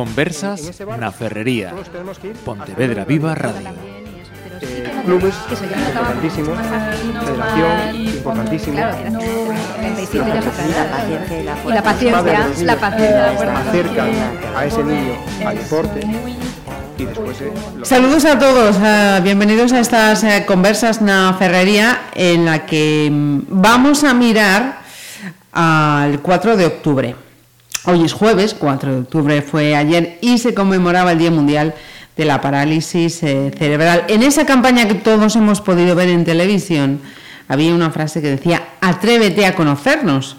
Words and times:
Conversas 0.00 0.80
na 0.96 1.12
Ferrería. 1.12 1.76
Pontevedra 2.40 3.04
Viva 3.04 3.34
Radio. 3.36 3.68
Eh, 3.68 4.88
clubes 5.04 5.34
importantísimos, 5.52 6.56
federación 6.56 7.96
importantísimo. 8.16 8.78
Y 11.68 11.68
la 11.68 11.82
paciencia, 11.82 12.64
la 12.64 12.76
paciencia. 12.80 13.30
Acerca 13.60 14.04
a 14.56 14.64
ese 14.64 14.82
niño 14.84 15.12
al 15.44 15.56
deporte. 15.58 16.00
Y 16.96 17.04
después, 17.04 17.36
eh, 17.42 17.52
lo- 17.76 17.84
Saludos 17.84 18.24
a 18.24 18.38
todos, 18.38 18.76
eh, 18.82 19.20
bienvenidos 19.22 19.72
a 19.74 19.80
estas 19.80 20.24
eh, 20.24 20.44
conversas 20.48 21.02
na 21.04 21.36
Ferrería 21.36 22.08
en 22.16 22.46
la 22.48 22.64
que 22.64 23.08
mm, 23.12 23.40
vamos 23.52 24.04
a 24.04 24.14
mirar 24.14 24.80
al 25.52 26.20
4 26.24 26.56
de 26.56 26.64
octubre. 26.64 27.16
Hoy 27.84 28.04
es 28.04 28.12
jueves, 28.12 28.54
4 28.58 28.92
de 28.92 28.98
octubre 29.00 29.40
fue 29.40 29.74
ayer 29.74 30.18
y 30.20 30.36
se 30.36 30.52
conmemoraba 30.52 31.12
el 31.12 31.18
Día 31.18 31.30
Mundial 31.30 31.74
de 32.14 32.26
la 32.26 32.42
Parálisis 32.42 33.22
eh, 33.22 33.50
Cerebral. 33.56 34.04
En 34.08 34.22
esa 34.22 34.44
campaña 34.44 34.86
que 34.86 34.94
todos 34.94 35.34
hemos 35.36 35.62
podido 35.62 35.96
ver 35.96 36.10
en 36.10 36.26
televisión 36.26 37.00
había 37.48 37.74
una 37.74 37.90
frase 37.90 38.20
que 38.20 38.28
decía, 38.28 38.62
atrévete 38.82 39.46
a 39.46 39.54
conocernos. 39.54 40.36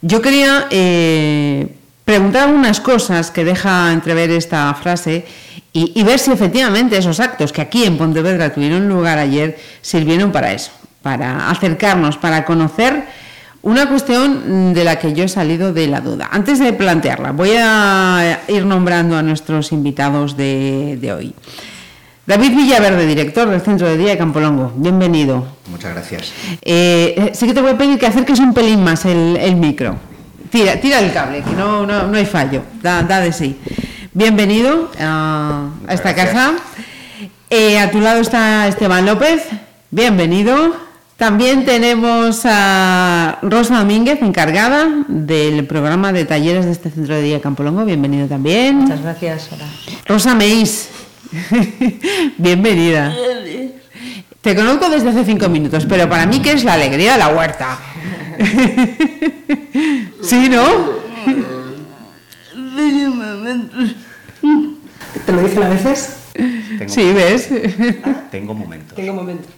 Yo 0.00 0.22
quería 0.22 0.68
eh, 0.70 1.74
preguntar 2.04 2.44
algunas 2.44 2.78
cosas 2.78 3.32
que 3.32 3.44
deja 3.44 3.92
entrever 3.92 4.30
esta 4.30 4.72
frase 4.74 5.26
y, 5.72 5.90
y 5.92 6.04
ver 6.04 6.20
si 6.20 6.30
efectivamente 6.30 6.96
esos 6.96 7.18
actos 7.18 7.52
que 7.52 7.62
aquí 7.62 7.84
en 7.84 7.98
Pontevedra 7.98 8.54
tuvieron 8.54 8.88
lugar 8.88 9.18
ayer 9.18 9.58
sirvieron 9.82 10.30
para 10.30 10.52
eso, 10.52 10.70
para 11.02 11.50
acercarnos, 11.50 12.16
para 12.16 12.44
conocer 12.44 13.25
una 13.62 13.88
cuestión 13.88 14.74
de 14.74 14.84
la 14.84 14.96
que 14.96 15.12
yo 15.12 15.24
he 15.24 15.28
salido 15.28 15.72
de 15.72 15.86
la 15.86 16.00
duda. 16.00 16.28
Antes 16.30 16.58
de 16.58 16.72
plantearla, 16.72 17.32
voy 17.32 17.50
a 17.58 18.40
ir 18.48 18.64
nombrando 18.64 19.16
a 19.16 19.22
nuestros 19.22 19.72
invitados 19.72 20.36
de, 20.36 20.98
de 21.00 21.12
hoy. 21.12 21.34
David 22.26 22.56
Villaverde, 22.56 23.06
director 23.06 23.48
del 23.48 23.60
Centro 23.60 23.88
de 23.88 23.96
Día 23.96 24.10
de 24.10 24.18
Campolongo. 24.18 24.72
Bienvenido. 24.76 25.46
Muchas 25.70 25.94
gracias. 25.94 26.32
Eh, 26.62 27.30
sí 27.34 27.46
que 27.46 27.54
te 27.54 27.60
voy 27.60 27.70
a 27.72 27.78
pedir 27.78 27.98
que 27.98 28.06
acerques 28.06 28.40
un 28.40 28.52
pelín 28.52 28.82
más 28.82 29.04
el, 29.04 29.36
el 29.36 29.54
micro. 29.56 29.96
Tira, 30.50 30.80
tira 30.80 31.00
el 31.00 31.12
cable, 31.12 31.42
que 31.42 31.50
no, 31.50 31.86
no, 31.86 32.06
no 32.06 32.16
hay 32.16 32.26
fallo. 32.26 32.62
Da, 32.82 33.02
da 33.02 33.20
de 33.20 33.32
sí. 33.32 33.56
Bienvenido 34.12 34.90
a, 34.98 35.68
a 35.86 35.94
esta 35.94 36.12
gracias. 36.12 36.34
casa. 36.34 36.54
Eh, 37.50 37.78
a 37.78 37.90
tu 37.90 38.00
lado 38.00 38.20
está 38.20 38.66
Esteban 38.66 39.06
López. 39.06 39.46
Bienvenido. 39.90 40.85
También 41.16 41.64
tenemos 41.64 42.42
a 42.44 43.38
Rosa 43.40 43.78
Domínguez, 43.78 44.20
encargada 44.20 44.86
del 45.08 45.66
programa 45.66 46.12
de 46.12 46.26
talleres 46.26 46.66
de 46.66 46.72
este 46.72 46.90
centro 46.90 47.14
de 47.14 47.22
día 47.22 47.40
Campolongo. 47.40 47.86
Bienvenido 47.86 48.26
también. 48.28 48.76
Muchas 48.80 49.00
gracias, 49.00 49.48
hola. 49.50 49.64
Rosa 50.04 50.34
Meis, 50.34 50.90
bienvenida. 52.36 53.14
Te 54.42 54.54
conozco 54.54 54.90
desde 54.90 55.08
hace 55.08 55.24
cinco 55.24 55.48
minutos, 55.48 55.86
pero 55.88 56.06
para 56.08 56.26
mí 56.26 56.40
que 56.40 56.52
es 56.52 56.64
la 56.64 56.74
alegría 56.74 57.14
de 57.14 57.18
la 57.18 57.28
huerta. 57.28 57.78
¿Sí, 60.22 60.50
no? 60.50 60.64
¿Te 65.24 65.32
lo 65.32 65.42
dicen 65.42 65.62
a 65.62 65.68
veces? 65.70 66.16
Tengo, 66.34 66.92
Sí, 66.92 67.12
¿ves? 67.14 67.48
tengo 68.30 68.52
momentos. 68.52 68.94
Tengo 68.94 69.14
momentos. 69.14 69.50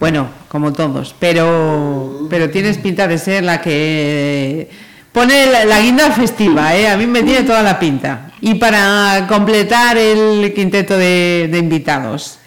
Bueno, 0.00 0.28
como 0.48 0.72
todos, 0.72 1.14
pero, 1.18 2.26
pero 2.28 2.50
tienes 2.50 2.78
pinta 2.78 3.06
de 3.06 3.18
ser 3.18 3.44
la 3.44 3.60
que 3.60 4.68
pone 5.12 5.46
la, 5.46 5.80
guinda 5.80 6.10
festiva, 6.10 6.74
¿eh? 6.74 6.88
A 6.88 6.96
mí 6.96 7.06
me 7.06 7.22
tiene 7.22 7.42
toda 7.42 7.62
la 7.62 7.78
pinta. 7.78 8.32
Y 8.40 8.54
para 8.54 9.26
completar 9.28 9.96
el 9.96 10.52
quinteto 10.52 10.96
de, 10.98 11.48
de 11.50 11.58
invitados, 11.58 12.38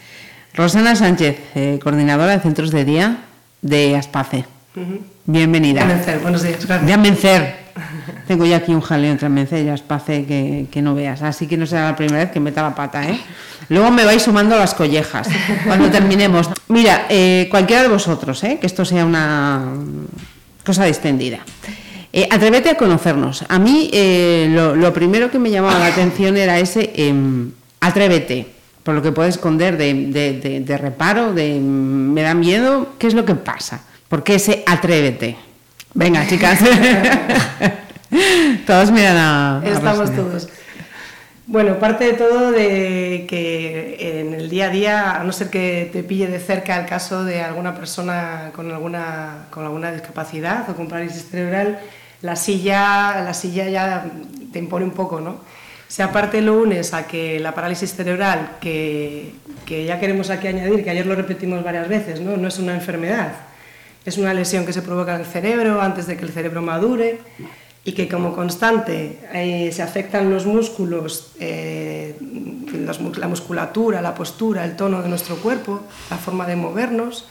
Rosana 0.53 0.95
Sánchez, 0.95 1.37
eh, 1.55 1.79
coordinadora 1.81 2.33
de 2.33 2.39
centros 2.39 2.71
de 2.71 2.83
día 2.83 3.17
de 3.61 3.95
Aspace. 3.95 4.45
Bienvenida. 5.37 5.81
Amencer, 5.83 6.19
buenos 6.19 6.41
días, 6.41 6.65
gracias. 6.65 6.89
Amencer. 6.91 7.67
Tengo 8.27 8.45
ya 8.45 8.57
aquí 8.57 8.73
un 8.73 8.79
jaleo 8.81 9.11
entre 9.11 9.27
Amencer 9.27 9.65
y 9.65 9.69
Aspace 9.69 10.25
que, 10.25 10.67
que 10.71 10.81
no 10.81 10.95
veas. 10.95 11.21
Así 11.21 11.47
que 11.47 11.57
no 11.57 11.65
será 11.65 11.83
la 11.91 11.95
primera 11.97 12.19
vez 12.19 12.31
que 12.31 12.39
meta 12.39 12.61
la 12.63 12.73
pata, 12.73 13.05
¿eh? 13.07 13.19
Luego 13.69 13.91
me 13.91 14.05
vais 14.05 14.21
sumando 14.23 14.55
las 14.57 14.73
collejas 14.73 15.27
cuando 15.65 15.89
terminemos. 15.89 16.49
Mira, 16.69 17.07
eh, 17.09 17.47
cualquiera 17.51 17.83
de 17.83 17.89
vosotros, 17.89 18.41
¿eh? 18.45 18.57
Que 18.59 18.67
esto 18.67 18.85
sea 18.85 19.05
una 19.05 19.63
cosa 20.65 20.85
distendida. 20.85 21.39
Eh, 22.13 22.27
atrévete 22.31 22.69
a 22.69 22.75
conocernos. 22.77 23.43
A 23.49 23.59
mí 23.59 23.89
eh, 23.91 24.47
lo, 24.49 24.75
lo 24.77 24.93
primero 24.93 25.29
que 25.29 25.39
me 25.39 25.51
llamaba 25.51 25.77
la 25.77 25.87
atención 25.87 26.37
era 26.37 26.57
ese 26.57 26.93
em, 26.95 27.51
atrévete, 27.81 28.47
por 28.81 28.95
lo 28.95 29.01
que 29.01 29.11
puede 29.11 29.27
esconder 29.29 29.75
de, 29.77 29.93
de- 30.07 30.39
de- 30.39 30.59
de 30.61 30.77
reparo, 30.77 31.33
de 31.33 31.59
me 31.59 32.21
da 32.21 32.33
miedo, 32.33 32.93
¿qué 32.97 33.07
es 33.07 33.13
lo 33.13 33.25
que 33.25 33.35
pasa? 33.35 33.81
¿Por 34.09 34.23
qué 34.23 34.35
ese 34.35 34.63
atrévete? 34.65 35.35
Venga, 35.93 36.25
chicas. 36.27 36.59
todos 38.65 38.91
miran 38.91 39.17
a... 39.17 39.61
Estamos 39.65 40.15
todos. 40.15 40.47
Bueno, 41.45 41.79
parte 41.79 42.05
de 42.05 42.13
todo 42.13 42.51
de 42.51 43.25
que 43.27 44.19
en 44.19 44.33
el 44.33 44.49
día 44.49 44.65
a 44.65 44.69
día, 44.69 45.11
a 45.19 45.23
no 45.23 45.31
ser 45.31 45.49
que 45.49 45.89
te 45.91 46.03
pille 46.03 46.27
de 46.27 46.39
cerca 46.39 46.77
el 46.77 46.85
caso 46.85 47.23
de 47.23 47.41
alguna 47.41 47.73
persona 47.73 48.51
con 48.53 48.71
alguna, 48.71 49.47
con 49.49 49.63
alguna 49.63 49.91
discapacidad 49.91 50.69
o 50.69 50.75
con 50.75 50.87
parálisis 50.87 51.29
cerebral, 51.29 51.79
la 52.21 52.35
silla, 52.35 53.21
la 53.23 53.33
silla 53.33 53.69
ya 53.69 54.05
te 54.51 54.59
impone 54.59 54.83
un 54.83 54.91
poco, 54.91 55.21
¿no? 55.21 55.37
Si 55.87 56.01
aparte 56.01 56.41
lo 56.41 56.61
unes 56.61 56.93
a 56.93 57.07
que 57.07 57.39
la 57.39 57.53
parálisis 57.53 57.95
cerebral, 57.95 58.57
que, 58.59 59.31
que 59.65 59.85
ya 59.85 60.01
queremos 60.01 60.29
aquí 60.29 60.47
añadir, 60.47 60.83
que 60.83 60.89
ayer 60.89 61.05
lo 61.05 61.15
repetimos 61.15 61.63
varias 61.63 61.87
veces, 61.87 62.19
¿no? 62.19 62.35
no 62.35 62.49
es 62.49 62.59
una 62.59 62.73
enfermedad, 62.73 63.31
es 64.07 64.17
una 64.17 64.33
lesión 64.33 64.65
que 64.65 64.71
se 64.71 64.81
provoca 64.81 65.15
en 65.15 65.19
el 65.19 65.27
cerebro 65.27 65.81
antes 65.81 66.07
de 66.07 66.15
que 66.15 66.23
el 66.23 66.31
cerebro 66.31 66.61
madure 66.61 67.19
y 67.83 67.91
que 67.91 68.07
como 68.07 68.33
constante 68.33 69.19
eh, 69.33 69.69
se 69.73 69.83
afectan 69.83 70.29
los 70.29 70.45
músculos, 70.45 71.33
eh, 71.41 72.15
los 72.71 73.01
la 73.17 73.27
musculatura, 73.27 74.01
la 74.01 74.15
postura, 74.15 74.63
el 74.63 74.77
tono 74.77 75.01
de 75.01 75.09
nuestro 75.09 75.35
cuerpo, 75.35 75.81
la 76.09 76.15
forma 76.15 76.47
de 76.47 76.55
movernos. 76.55 77.27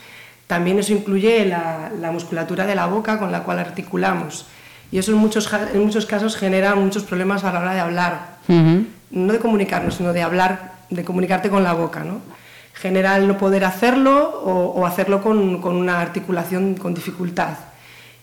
También 0.47 0.79
eso 0.79 0.93
incluye 0.93 1.47
la, 1.47 1.91
la 1.99 2.13
musculatura 2.13 2.67
de 2.67 2.75
la 2.75 2.85
boca 2.85 3.19
con 3.19 3.33
la 3.33 3.43
cual 3.43 3.59
articulamos. 3.59 4.45
Y 4.93 4.99
eso 4.99 5.13
en 5.13 5.17
muchos, 5.17 5.51
en 5.73 5.81
muchos 5.83 6.05
casos 6.05 6.37
genera 6.37 6.75
muchos 6.75 7.05
problemas 7.05 7.43
a 7.45 7.55
la 7.55 7.61
hora 7.61 7.73
de 7.73 7.81
hablar. 7.81 8.37
No 8.49 9.33
de 9.33 9.39
comunicarnos, 9.39 9.95
sino 9.95 10.13
de 10.13 10.23
hablar, 10.23 10.75
de 10.91 11.05
comunicarte 11.05 11.49
con 11.49 11.65
la 11.65 11.73
boca. 11.73 12.05
¿no? 12.05 12.21
Genera 12.87 13.17
el 13.17 13.27
no 13.27 13.37
poder 13.37 13.65
hacerlo 13.65 14.41
o, 14.45 14.81
o 14.81 14.87
hacerlo 14.87 15.23
con, 15.23 15.61
con 15.61 15.77
una 15.77 16.01
articulación 16.01 16.75
con 16.75 16.95
dificultad. 16.95 17.57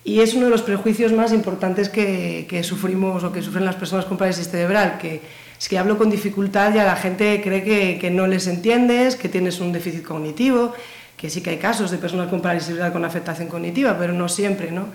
Y 0.05 0.19
es 0.19 0.33
uno 0.33 0.45
de 0.45 0.51
los 0.51 0.61
prejuicios 0.61 1.11
más 1.11 1.33
importantes 1.33 1.89
que, 1.89 2.45
que 2.49 2.63
sufrimos 2.63 3.23
o 3.23 3.31
que 3.31 3.41
sufren 3.41 3.65
las 3.65 3.75
personas 3.75 4.05
con 4.05 4.17
parálisis 4.17 4.49
cerebral, 4.49 4.97
que 4.97 5.21
que 5.67 5.77
hablo 5.77 5.97
con 5.97 6.09
dificultad 6.09 6.73
ya 6.73 6.83
la 6.83 6.95
gente 6.95 7.41
cree 7.41 7.63
que, 7.63 7.97
que 7.99 8.11
no 8.11 8.27
les 8.27 8.47
entiendes, 8.47 9.15
que 9.15 9.29
tienes 9.29 9.59
un 9.59 9.71
déficit 9.71 10.03
cognitivo, 10.03 10.73
que 11.15 11.29
sí 11.29 11.41
que 11.41 11.51
hay 11.51 11.57
casos 11.57 11.89
de 11.91 11.97
personas 11.97 12.27
con 12.27 12.41
parálisis 12.41 12.67
cerebral 12.67 12.91
con 12.91 13.05
afectación 13.05 13.47
cognitiva, 13.47 13.95
pero 13.97 14.13
no 14.13 14.27
siempre, 14.27 14.71
¿no? 14.71 14.87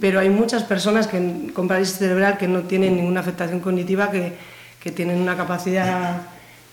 Pero 0.00 0.20
hay 0.20 0.30
muchas 0.30 0.62
personas 0.62 1.08
que, 1.08 1.50
con 1.52 1.66
parálisis 1.66 1.98
cerebral 1.98 2.38
que 2.38 2.46
no 2.46 2.60
tienen 2.60 2.96
ninguna 2.96 3.20
afectación 3.20 3.60
cognitiva, 3.60 4.10
que, 4.10 4.32
que 4.80 4.92
tienen 4.92 5.18
una 5.18 5.36
capacidad 5.36 6.22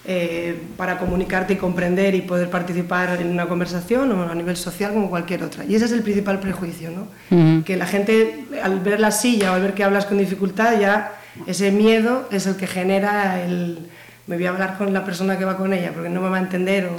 eh, 0.06 0.60
para 0.78 0.98
comunicarte 0.98 1.54
y 1.54 1.56
comprender 1.58 2.16
y 2.16 2.22
poder 2.22 2.50
participar 2.50 3.22
en 3.22 3.30
una 3.30 3.48
conversación 3.48 4.12
o 4.12 4.30
a 4.30 4.34
nivel 4.34 4.58
social 4.58 4.94
como 4.94 5.10
cualquier 5.10 5.44
otra. 5.44 5.64
Y 5.64 5.76
ese 5.76 5.86
es 5.86 5.92
el 5.92 6.02
principal 6.02 6.40
prejuicio, 6.40 6.90
¿no? 6.90 7.08
Ujú. 7.30 7.64
Que 7.64 7.78
la 7.78 7.86
gente 7.86 8.46
al 8.64 8.80
ver 8.80 9.00
la 9.00 9.12
silla 9.12 9.52
o 9.52 9.56
al 9.56 9.62
ver 9.62 9.74
que 9.74 9.84
hablas 9.84 10.06
con 10.06 10.18
dificultad 10.18 10.80
ya 10.80 11.14
ese 11.46 11.72
miedo 11.72 12.28
es 12.32 12.48
el 12.48 12.56
que 12.56 12.68
genera 12.68 13.44
el 13.44 13.80
me 14.28 14.38
voy 14.38 14.46
a 14.46 14.50
hablar 14.50 14.78
con 14.78 14.94
la 14.94 15.04
persona 15.06 15.38
que 15.38 15.46
va 15.46 15.58
con 15.58 15.74
ella 15.74 15.92
porque 15.94 16.10
no 16.10 16.22
me 16.22 16.30
va 16.30 16.38
a 16.38 16.42
entender 16.42 16.88
o 16.88 16.96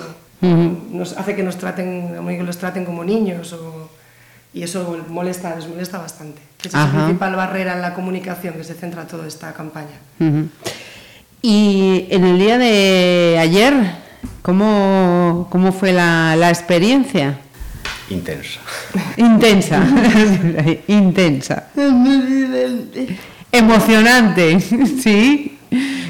nos 0.92 1.16
hace 1.16 1.36
que 1.36 1.42
nos 1.42 1.56
traten 1.56 2.26
digo, 2.28 2.42
los 2.44 2.58
traten 2.58 2.84
como 2.84 3.04
niños 3.04 3.52
o, 3.52 3.90
y 4.52 4.62
eso 4.62 5.04
molesta 5.08 5.54
les 5.54 5.66
molesta 5.66 5.98
bastante. 5.98 6.42
Esa 6.62 6.84
es 6.84 6.92
la 6.92 7.04
principal 7.04 7.34
barrera 7.36 7.74
en 7.74 7.82
la 7.82 7.94
comunicación 7.94 8.54
que 8.54 8.64
se 8.64 8.74
centra 8.74 9.06
toda 9.06 9.26
esta 9.26 9.52
campaña. 9.52 9.98
Ujú. 10.20 10.48
Y 11.42 12.06
en 12.10 12.24
el 12.24 12.38
día 12.38 12.56
de 12.56 13.36
ayer, 13.40 13.74
¿cómo, 14.42 15.48
cómo 15.50 15.72
fue 15.72 15.92
la, 15.92 16.36
la 16.36 16.48
experiencia? 16.50 17.40
Intensa. 18.08 18.60
Intensa. 19.16 19.84
Intensa. 20.86 21.68
Emocionante, 23.50 24.60
¿sí? 25.02 25.58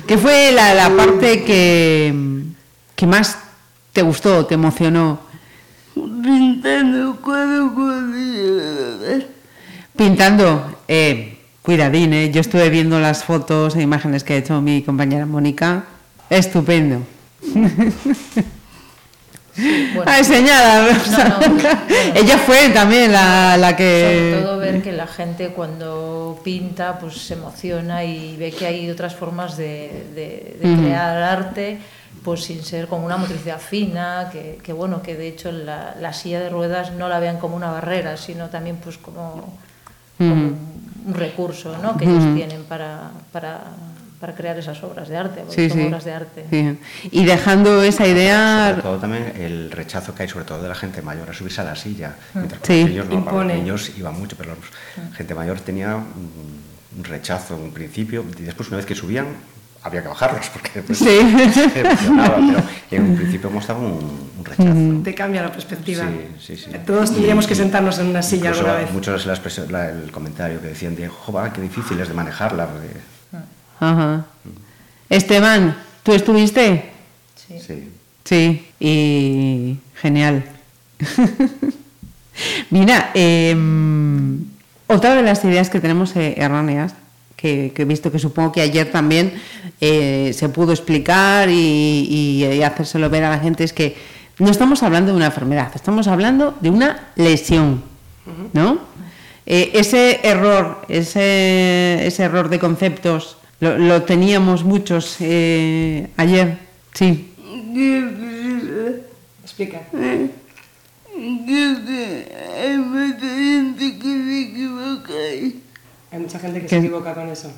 ¿Qué 0.07 0.19
fue 0.19 0.53
la, 0.53 0.75
la 0.75 0.91
parte 0.95 1.45
que, 1.45 2.43
que 2.95 3.07
más 3.07 3.39
te 3.93 4.03
gustó, 4.03 4.45
te 4.45 4.55
emocionó? 4.55 5.33
pintando 5.95 7.17
cuadro 7.21 7.75
con 7.75 8.15
Pintando. 9.97 10.79
Eh, 10.89 11.42
Cuidadín, 11.63 12.13
¿eh? 12.13 12.31
Yo 12.33 12.41
estuve 12.41 12.71
viendo 12.71 12.99
las 12.99 13.23
fotos 13.25 13.77
e 13.77 13.83
imágenes 13.83 14.25
que 14.25 14.35
ha 14.35 14.37
hecho 14.37 14.61
mi 14.61 14.83
compañera 14.83 15.27
Mónica. 15.27 15.85
Estupendo. 16.29 17.03
Bueno, 19.95 20.05
Ay, 20.07 20.25
señala. 20.25 20.89
Rosa. 20.89 21.29
No, 21.29 21.41
no, 21.41 21.49
bueno. 21.55 21.69
Ella 22.15 22.39
fue 22.39 22.71
también 22.71 23.13
la, 23.13 23.57
la 23.59 23.77
que... 23.77 24.31
Sobre 24.33 24.43
todo 24.45 24.59
ver 24.59 24.83
que 24.83 24.93
la 24.93 25.07
gente 25.07 25.49
cuando 25.51 26.41
pinta 26.43 26.99
pues 26.99 27.19
se 27.19 27.35
emociona 27.35 28.03
y 28.03 28.37
ve 28.39 28.51
que 28.51 28.67
hay 28.67 28.91
otras 28.91 29.15
formas 29.15 29.57
de, 29.57 30.07
de- 30.15 30.57
de 30.61 30.73
Ujú. 30.73 30.83
crear 30.83 31.17
arte 31.23 31.79
pues 32.25 32.45
sin 32.45 32.63
ser 32.65 32.87
como 32.87 33.05
una 33.05 33.17
motricidad 33.17 33.59
fina, 33.61 34.29
que, 34.33 34.59
que, 34.63 34.73
bueno, 34.73 35.03
que 35.03 35.17
de 35.17 35.27
hecho 35.29 35.51
la, 35.53 35.97
la 36.01 36.13
silla 36.13 36.39
de 36.41 36.49
ruedas 36.51 36.93
no 36.93 37.09
la 37.09 37.19
vean 37.19 37.39
como 37.39 37.57
una 37.57 37.71
barrera, 37.71 38.17
sino 38.17 38.49
también 38.49 38.77
pues 38.77 38.97
como, 38.97 39.59
un 40.31 41.15
recurso 41.15 41.77
¿no? 41.83 41.97
que 41.97 42.05
ellos 42.05 42.35
tienen 42.35 42.63
para, 42.65 43.11
para, 43.33 43.61
para 44.21 44.35
crear 44.35 44.59
esas 44.59 44.83
obras 44.85 45.09
de 45.09 45.17
arte, 45.17 45.41
Sí, 45.41 45.47
porque 45.47 45.69
son 45.71 45.79
sí. 45.79 45.87
obras 45.87 46.05
de 46.05 46.13
arte. 46.13 46.47
Sí. 46.51 46.79
Y 47.11 47.25
dejando 47.25 47.83
esa 47.83 48.07
idea... 48.07 48.69
Sobre 48.71 48.83
todo 48.83 48.99
también 48.99 49.33
el 49.37 49.71
rechazo 49.71 50.15
que 50.15 50.23
hay, 50.23 50.29
sobre 50.29 50.45
todo 50.45 50.63
de 50.63 50.69
la 50.69 50.75
gente 50.75 51.03
mayor, 51.03 51.29
a 51.29 51.35
subirse 51.35 51.61
a 51.61 51.65
la 51.65 51.77
silla. 51.77 52.15
Mientras 52.35 52.61
que 52.61 52.81
los 52.83 52.89
niños, 52.89 53.07
no, 53.09 53.25
para 53.25 53.45
los 53.45 53.57
niños 53.57 53.93
iba 53.99 54.11
mucho, 54.13 54.37
pero 54.37 54.55
la 54.97 55.17
gente 55.17 55.35
mayor 55.35 55.61
tenía 55.61 55.97
un 55.97 57.05
rechazo 57.05 57.57
en 57.57 57.63
un 57.63 57.73
principio 57.73 58.25
y 58.39 58.43
después 58.43 58.69
una 58.69 58.77
vez 58.77 58.87
que 58.87 58.95
subían 58.95 59.27
había 59.85 60.03
que 60.03 60.09
bajarlos 60.09 60.49
porque 60.51 60.71
después 60.75 60.99
Sí. 60.99 61.19
pero 61.75 61.91
en 62.91 63.03
un 63.03 63.17
principio 63.17 63.51
mostraba 63.51 63.81
un, 63.81 64.31
un 64.39 64.45
rechazo. 64.45 65.03
Te 65.05 65.15
cambia 65.15 65.43
la 65.43 65.51
perspectiva. 65.53 66.05
Sí, 66.39 66.57
sí, 66.57 66.65
sí. 66.65 66.71
Todos 66.87 67.13
tendríamos 67.13 67.47
que 67.47 67.55
sentarnos 67.55 67.99
en 67.99 68.07
una 68.07 68.23
silla 68.23 68.51
Incluso 68.51 68.61
alguna 68.67 68.85
vez. 68.85 68.93
Muchos 68.93 69.27
la 69.27 69.33
la- 69.71 69.89
el 69.91 70.11
comentario 70.13 70.61
que 70.61 70.69
decían 70.69 70.95
de, 70.95 71.09
joder, 71.09 71.53
qué 71.53 71.61
difícil 71.61 71.99
es 72.01 72.09
de 72.09 72.15
manejarla. 72.15 72.69
porque-". 72.69 73.43
Ajá. 73.81 74.27
Esteban, 75.09 75.77
¿tú 76.03 76.13
estuviste? 76.13 76.91
Sí. 77.35 77.59
Sí. 77.67 77.89
Sí, 78.25 78.69
y 78.79 79.79
genial. 79.97 80.45
Mira, 82.71 83.11
em, 83.15 84.45
otra 84.87 85.15
de 85.15 85.23
las 85.23 85.45
ideas 85.45 85.69
que 85.71 85.81
tenemos 85.81 86.15
eh, 86.17 86.35
erróneas, 86.39 86.95
que, 87.43 87.73
que 87.75 87.83
he 87.83 87.85
visto 87.85 88.11
que 88.13 88.19
supongo 88.21 88.53
que 88.53 88.61
ayer 88.63 88.91
también 88.93 89.35
eh, 89.81 90.31
se 90.33 90.49
pudo 90.49 90.71
explicar 90.73 91.49
y, 91.51 91.53
y- 92.09 92.45
y 92.47 92.63
hacérselo 92.63 93.11
ver 93.11 93.25
a 93.25 93.31
la 93.31 93.41
gente, 93.41 93.65
es 93.65 93.73
que 93.73 93.97
no 94.39 94.49
estamos 94.51 94.83
hablando 94.85 95.11
de 95.11 95.17
una 95.17 95.27
enfermedad, 95.27 95.73
estamos 95.75 96.07
hablando 96.07 96.57
de 96.61 96.71
una 96.71 97.09
lesión, 97.17 97.83
¿no? 98.53 98.79
Eh, 99.45 99.73
ese 99.75 100.21
error, 100.23 100.83
ese, 100.89 102.07
ese 102.07 102.23
error 102.23 102.49
de 102.49 102.61
conceptos, 102.61 103.37
lo, 103.61 103.77
lo 103.77 104.03
teníamos 104.03 104.63
muchos 104.65 105.17
eh, 105.21 106.07
ayer, 106.17 106.59
sí. 106.95 107.29
Explica. 109.43 109.81
Mucha 116.33 116.39
gente 116.39 116.61
que 116.61 116.67
Que- 116.67 116.71
se 116.71 116.79
equivoca 116.79 117.15
con 117.15 117.29
eso. 117.29 117.51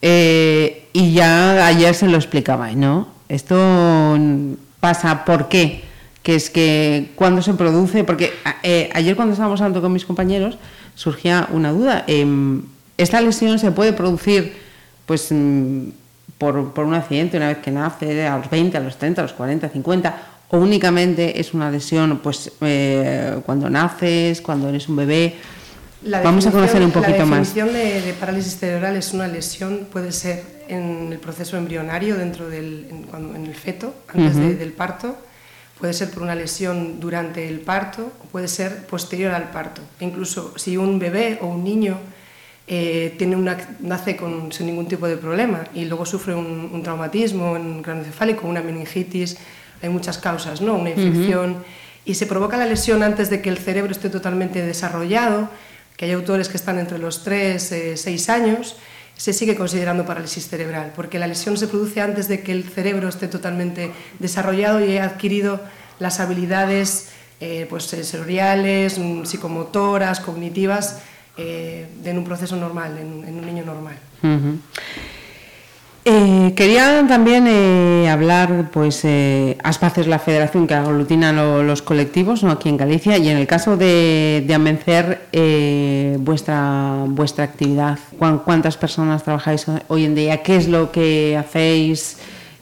Eh, 0.00 0.88
y 0.92 1.12
ya 1.12 1.66
ayer 1.66 1.94
se 1.94 2.06
lo 2.06 2.16
explicaba, 2.16 2.70
¿no? 2.72 3.08
Esto 3.28 4.16
pasa, 4.80 5.24
¿por 5.24 5.48
qué? 5.48 5.82
Que 6.22 6.34
es 6.36 6.50
que 6.50 7.10
cuando 7.16 7.42
se 7.42 7.54
produce, 7.54 8.04
porque 8.04 8.32
eh, 8.62 8.90
ayer 8.92 9.16
cuando 9.16 9.32
estábamos 9.32 9.60
hablando 9.60 9.80
con 9.80 9.92
mis 9.92 10.04
compañeros 10.04 10.56
surgía 10.94 11.48
una 11.52 11.72
duda. 11.72 12.04
em, 12.06 12.62
¿Esta 12.96 13.20
lesión 13.20 13.58
se 13.58 13.70
puede 13.70 13.92
producir 13.92 14.56
pues 15.06 15.28
mm, 15.30 15.88
por, 16.36 16.72
por 16.72 16.84
un 16.84 16.94
accidente 16.94 17.36
una 17.36 17.48
vez 17.48 17.58
que 17.58 17.70
nace, 17.70 18.26
a 18.26 18.36
los 18.38 18.50
20, 18.50 18.76
a 18.76 18.80
los 18.80 18.98
30, 18.98 19.20
a 19.22 19.24
los 19.24 19.32
40, 19.32 19.68
50? 19.68 20.16
¿O 20.50 20.58
únicamente 20.58 21.38
es 21.40 21.54
una 21.54 21.70
lesión 21.70 22.18
pues 22.22 22.50
eh, 22.60 23.36
cuando 23.46 23.68
naces, 23.70 24.40
cuando 24.40 24.68
eres 24.68 24.88
un 24.88 24.96
bebé? 24.96 25.34
La 26.02 26.20
Vamos 26.22 26.46
a 26.46 26.52
conocer 26.52 26.80
un 26.82 26.92
poquito 26.92 27.18
La 27.18 27.26
más. 27.26 27.54
definición 27.54 27.72
de, 27.72 28.02
de 28.02 28.12
parálisis 28.14 28.56
cerebral 28.58 28.94
es 28.96 29.12
una 29.12 29.26
lesión, 29.26 29.88
puede 29.90 30.12
ser 30.12 30.44
en 30.68 31.12
el 31.12 31.18
proceso 31.18 31.56
embrionario, 31.56 32.16
dentro 32.16 32.48
del 32.48 32.86
en, 32.90 33.02
cuando- 33.04 33.34
en 33.34 33.46
el 33.46 33.54
feto, 33.54 33.94
antes 34.08 34.36
de- 34.36 34.46
Ujú. 34.50 34.58
del 34.58 34.72
parto, 34.72 35.16
puede 35.80 35.92
ser 35.92 36.10
por 36.10 36.22
una 36.22 36.34
lesión 36.36 37.00
durante 37.00 37.48
el 37.48 37.60
parto, 37.60 38.12
o 38.22 38.26
puede 38.26 38.46
ser 38.46 38.86
posterior 38.86 39.32
al 39.32 39.50
parto. 39.50 39.80
Incluso 40.00 40.54
si 40.56 40.76
un 40.76 40.98
bebé 41.00 41.38
o 41.40 41.46
un 41.48 41.64
niño 41.64 41.98
eh, 42.68 43.14
tiene 43.18 43.34
una, 43.34 43.56
nace 43.80 44.14
con, 44.14 44.52
sin 44.52 44.66
ningún 44.66 44.86
tipo 44.86 45.08
de 45.08 45.16
problema 45.16 45.64
y 45.74 45.84
luego 45.86 46.04
sufre 46.04 46.34
un, 46.34 46.68
un 46.72 46.82
traumatismo 46.82 47.56
en 47.56 47.82
craneoencefálico, 47.82 48.46
una 48.46 48.60
meningitis, 48.60 49.36
hay 49.82 49.88
muchas 49.88 50.18
causas, 50.18 50.60
¿no? 50.60 50.74
Una 50.74 50.90
infección 50.90 51.64
y 52.04 52.14
se 52.14 52.26
provoca 52.26 52.56
la 52.56 52.66
lesión 52.66 53.02
antes 53.02 53.30
de 53.30 53.40
que 53.40 53.48
el 53.48 53.56
cerebro 53.58 53.90
esté 53.92 54.10
totalmente 54.10 54.60
desarrollado, 54.60 55.48
que 55.98 56.04
hay 56.04 56.12
autores 56.12 56.48
que 56.48 56.56
están 56.56 56.78
entre 56.78 56.98
los 56.98 57.24
3 57.24 57.72
y 57.72 57.96
6 57.96 58.28
años, 58.30 58.76
se 59.16 59.32
sigue 59.32 59.56
considerando 59.56 60.06
parálisis 60.06 60.48
cerebral, 60.48 60.92
porque 60.94 61.18
la 61.18 61.26
lesión 61.26 61.58
se 61.58 61.66
produce 61.66 62.00
antes 62.00 62.28
de 62.28 62.40
que 62.40 62.52
el 62.52 62.62
cerebro 62.62 63.08
esté 63.08 63.26
totalmente 63.26 63.90
desarrollado 64.20 64.80
y 64.80 64.92
haya 64.92 65.04
adquirido 65.04 65.60
las 65.98 66.20
habilidades 66.20 67.08
eh, 67.40 67.66
pues, 67.68 67.84
sensoriales, 67.84 68.96
mm, 68.96 69.24
psicomotoras, 69.24 70.20
cognitivas, 70.20 71.00
eh, 71.36 71.88
en 72.04 72.16
un 72.16 72.24
proceso 72.24 72.54
normal, 72.54 72.96
en, 72.96 73.34
un 73.36 73.44
niño 73.44 73.64
normal. 73.64 73.98
Eh, 76.10 76.54
quería 76.56 77.04
también 77.06 77.44
eh, 77.46 78.08
hablar, 78.10 78.70
pues, 78.72 79.00
eh, 79.04 79.58
Aspac 79.62 79.98
es 79.98 80.06
la 80.06 80.18
federación 80.18 80.66
que 80.66 80.72
aglutina 80.72 81.34
lo- 81.34 81.62
los 81.62 81.82
colectivos 81.82 82.42
¿no? 82.42 82.50
aquí 82.50 82.70
en 82.70 82.78
Galicia 82.78 83.18
y 83.18 83.28
en 83.28 83.36
el 83.36 83.46
caso 83.46 83.76
de, 83.76 84.42
de 84.46 84.54
Amencer, 84.54 85.26
eh, 85.32 86.16
vuestra, 86.20 87.04
vuestra 87.08 87.44
actividad, 87.44 87.98
¿cuán- 88.18 88.38
¿cuántas 88.38 88.78
personas 88.78 89.22
trabajáis 89.22 89.66
hoy 89.88 90.06
en 90.06 90.14
día? 90.14 90.42
¿Qué 90.42 90.56
es 90.56 90.66
lo 90.68 90.90
que 90.92 91.36
hacéis? 91.36 92.16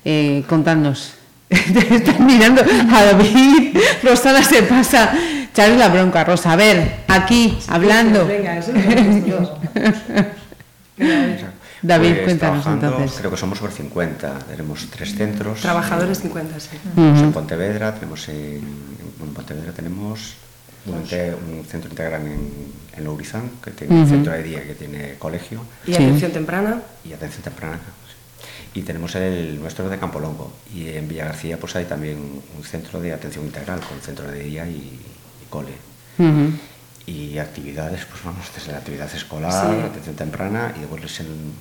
Eh, 0.05 0.43
contadnos. 0.49 1.15
Están 1.49 2.27
mirando 2.27 2.63
a 2.63 3.05
David, 3.05 3.77
Rosana 4.03 4.43
se 4.43 4.65
pasa, 4.65 5.13
Charles 5.55 5.79
la 5.79 5.89
bronca, 5.89 6.25
Rosa, 6.25 6.51
a 6.53 6.57
ver, 6.57 6.97
aquí, 7.07 7.57
hablando. 7.69 8.27
Venga, 8.27 8.59
eso. 8.59 8.73
David, 11.87 12.13
Pues, 12.15 12.25
cuéntanos 12.25 12.63
trabajando, 12.65 12.87
entonces. 12.89 13.19
Creo 13.19 13.31
que 13.31 13.37
somos 13.37 13.59
sobre 13.59 13.73
50. 13.73 14.39
Tenemos 14.41 14.87
tres 14.91 15.15
centros. 15.15 15.61
Trabajadores 15.61 16.19
50, 16.21 16.59
sí. 16.61 16.71
Tenemos 16.95 17.23
en 17.23 17.33
Pontevedra, 17.33 17.95
tenemos 17.95 18.29
en, 18.29 18.37
en 19.23 19.35
Pontevedra 19.35 19.73
tenemos 19.73 20.35
un, 20.87 21.07
centro 21.69 21.91
integral 21.91 22.23
en, 22.27 22.51
en 22.97 23.05
Lourizán, 23.05 23.51
que 23.63 23.71
tiene 23.73 23.95
un 23.95 24.09
centro 24.09 24.33
de 24.33 24.43
día 24.43 24.63
que 24.65 24.75
tiene 24.75 25.15
colegio 25.19 25.63
Y 25.85 25.93
Sí. 25.93 26.03
atención 26.03 26.33
temprana. 26.33 26.81
y 27.05 27.13
atención 27.13 27.43
temprana. 27.43 27.79
sí. 28.09 28.79
Y 28.81 28.83
tenemos 28.83 29.15
el 29.15 29.59
nuestro 29.61 29.89
de 29.89 29.99
Campolongo. 29.99 30.53
Y 30.75 30.89
en 30.91 31.09
Villa 31.09 31.25
García 31.27 31.59
pues 31.59 31.75
hay 31.77 31.85
también 31.87 32.19
un 32.57 32.65
centro 32.65 33.01
de 33.01 33.13
atención 33.13 33.45
integral 33.47 33.81
con 33.81 34.01
centro 34.01 34.31
de 34.31 34.41
día 34.41 34.67
y, 34.69 34.77
y 35.43 35.47
cole. 35.49 35.73
Y 37.07 37.39
actividades, 37.39 38.05
pues 38.07 38.25
vamos, 38.25 38.47
desde 38.55 38.73
la 38.73 38.79
actividad 38.79 39.09
escolar, 39.15 39.53
Sí. 39.53 39.81
atención 39.81 40.17
temprana 40.17 40.75
y 40.77 40.81
después 40.81 41.05
es 41.05 41.21
en, 41.21 41.53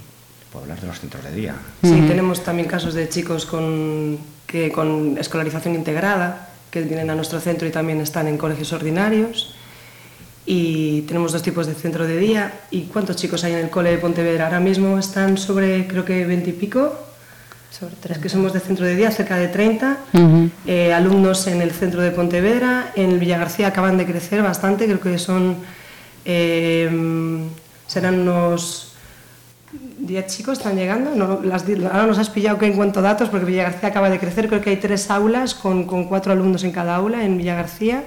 puedo 0.55 0.63
hablar 0.63 0.79
de 0.79 0.87
los 0.87 0.99
centros 1.01 1.21
de 1.23 1.31
día. 1.31 1.55
Sí, 1.83 2.05
tenemos 2.07 2.41
también 2.43 2.67
casos 2.69 2.93
de 2.93 3.09
chicos 3.09 3.45
con, 3.45 4.17
que, 4.47 4.71
con 4.71 5.17
escolarización 5.19 5.75
integrada, 5.75 6.47
que 6.71 6.81
vienen 6.81 7.09
a 7.09 7.15
nuestro 7.15 7.41
centro 7.41 7.67
y 7.67 7.71
también 7.71 7.99
están 7.99 8.27
en 8.27 8.37
colegios 8.37 8.71
ordinarios. 8.71 9.53
Y 10.45 11.01
tenemos 11.01 11.33
dos 11.33 11.41
tipos 11.41 11.67
de 11.67 11.73
centro 11.73 12.07
de 12.07 12.17
día. 12.17 12.53
¿Y 12.71 12.83
cuántos 12.83 13.17
chicos 13.17 13.43
hay 13.43 13.51
en 13.53 13.59
el 13.59 13.69
cole 13.69 13.91
de 13.91 13.97
Pontevedra? 13.97 14.45
Ahora 14.45 14.61
mismo 14.61 14.97
están 14.97 15.37
sobre, 15.37 15.87
creo 15.87 16.05
que 16.05 16.25
20 16.25 16.51
y 16.51 16.53
pico. 16.53 16.93
Sobre 17.71 17.95
Es 18.13 18.19
que 18.19 18.29
somos 18.29 18.53
de 18.53 18.61
centro 18.61 18.85
de 18.85 18.95
día, 18.95 19.11
cerca 19.11 19.35
de 19.35 19.49
30. 19.49 19.97
Ujú. 20.13 20.49
Eh, 20.67 20.93
alumnos 20.93 21.47
en 21.47 21.61
el 21.61 21.71
centro 21.71 22.01
de 22.01 22.11
Pontevedra. 22.11 22.93
En 22.95 23.11
el 23.11 23.19
Villagarcía 23.19 23.67
acaban 23.67 23.97
de 23.97 24.05
crecer 24.05 24.41
bastante, 24.41 24.85
creo 24.85 25.01
que 25.01 25.17
son. 25.19 25.57
eh, 26.23 26.89
serán 27.87 28.19
unos 28.21 28.94
10 30.05 30.27
chicos 30.27 30.57
están 30.57 30.75
llegando. 30.75 31.15
No, 31.15 31.41
las, 31.43 31.65
ahora 31.91 32.05
nos 32.05 32.17
has 32.17 32.29
pillado 32.29 32.57
que 32.57 32.67
en 32.67 32.73
cuanto 32.73 32.99
a 32.99 33.03
datos, 33.03 33.29
porque 33.29 33.45
Villagarcía 33.45 33.89
acaba 33.89 34.09
de 34.09 34.19
crecer. 34.19 34.47
Creo 34.47 34.61
que 34.61 34.69
hay 34.71 34.77
tres 34.77 35.09
aulas 35.09 35.55
con, 35.55 35.85
con 35.85 36.05
cuatro 36.05 36.31
alumnos 36.31 36.63
en 36.63 36.71
cada 36.71 36.95
aula 36.95 37.25
en 37.25 37.37
Villagarcía. 37.37 38.03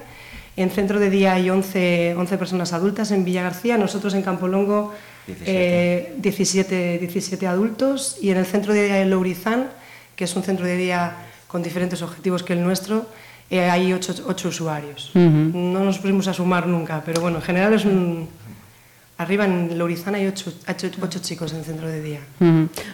En 0.57 0.71
centro 0.71 0.99
de 0.99 1.11
día 1.11 1.35
hay 1.35 1.50
11, 1.50 2.14
11 2.17 2.38
personas 2.38 2.73
adultas 2.73 3.11
en 3.11 3.25
Villagarcía. 3.25 3.78
Nosotros 3.78 4.14
en 4.14 4.23
Campolongo 4.23 4.93
17. 5.26 5.50
eh, 5.50 6.14
17, 6.19 6.99
17 6.99 7.47
adultos. 7.47 8.19
Y 8.21 8.31
en 8.31 8.38
el 8.38 8.47
centro 8.47 8.73
de 8.73 8.87
día 8.87 8.95
de 8.97 9.05
Lourizán, 9.05 9.69
que 10.17 10.25
es 10.25 10.35
un 10.35 10.43
centro 10.43 10.67
de 10.67 10.76
día 10.76 11.17
con 11.47 11.62
diferentes 11.62 12.02
objetivos 12.02 12.43
que 12.43 12.52
el 12.52 12.62
nuestro, 12.62 13.07
eh, 13.50 13.71
hay 13.71 13.93
8, 13.93 14.25
usuarios. 14.49 15.11
Ujú. 15.14 15.59
No 15.59 15.85
nos 15.85 15.99
pusimos 15.99 16.28
a 16.28 16.35
sumar 16.35 16.67
nunca, 16.67 17.02
pero 17.05 17.21
bueno, 17.21 17.38
en 17.38 17.43
general 17.43 17.73
es 17.73 17.85
un, 17.85 18.28
Arriba 19.18 19.46
en 19.46 19.76
Lourizana 19.76 20.18
hay 20.18 20.28
ocho, 20.28 20.52
ocho, 21.02 21.18
chicos 21.18 21.52
en 21.52 21.58
el 21.58 21.64
centro 21.64 21.88
de 21.88 22.00
día. 22.00 22.20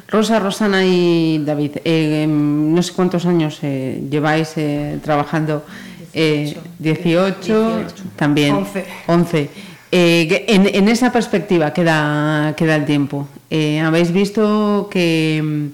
Rosa, 0.08 0.38
Rosana 0.40 0.82
y 0.82 1.42
David, 1.44 1.76
eh, 1.84 2.22
em, 2.22 2.74
no 2.74 2.82
sé 2.82 2.94
cuántos 2.94 3.26
años 3.26 3.58
eh, 3.60 4.02
lleváis 4.10 4.54
eh, 4.56 4.98
trabajando. 5.02 5.66
Eh, 6.14 6.56
18, 6.78 7.40
18. 7.42 7.94
también. 8.16 8.54
11. 8.54 8.86
11. 9.06 9.50
Eh, 9.92 10.26
que 10.26 10.44
en, 10.48 10.66
en 10.74 10.88
esa 10.88 11.12
perspectiva 11.12 11.74
queda, 11.74 12.54
queda 12.56 12.76
el 12.76 12.86
tiempo. 12.86 13.28
Habéis 13.84 14.10
visto 14.10 14.88
que 14.90 15.68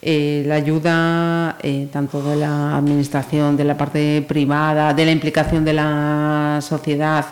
eh, 0.00 0.42
la 0.46 0.54
ayuda 0.54 1.58
tanto 1.92 2.22
de 2.22 2.36
la 2.36 2.78
administración, 2.78 3.58
de 3.58 3.64
la 3.64 3.76
parte 3.76 4.24
privada, 4.26 4.94
de 4.94 5.04
la 5.04 5.12
implicación 5.12 5.66
de 5.66 5.74
la 5.74 6.60
sociedad, 6.62 7.26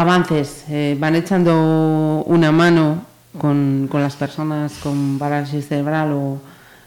avances, 0.00 0.64
eh, 0.70 0.96
van 0.98 1.14
echando 1.16 2.22
una 2.26 2.52
mano 2.52 3.02
con, 3.38 3.88
con 3.90 4.00
las 4.02 4.16
personas 4.16 4.72
con 4.82 5.18
parálisis 5.18 5.68
cerebral 5.68 6.12
o 6.12 6.38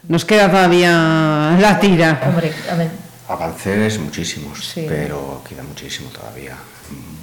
nos 0.08 0.24
queda 0.24 0.50
todavía 0.50 1.56
la 1.60 1.78
tira. 1.80 2.20
Hombre, 2.26 2.52
a 2.70 2.74
ver, 2.74 2.90
Avances 3.28 3.98
muchísimos, 3.98 4.58
Sí. 4.74 4.84
pero 4.88 5.42
queda 5.48 5.62
muchísimo 5.62 6.10
todavía. 6.10 6.54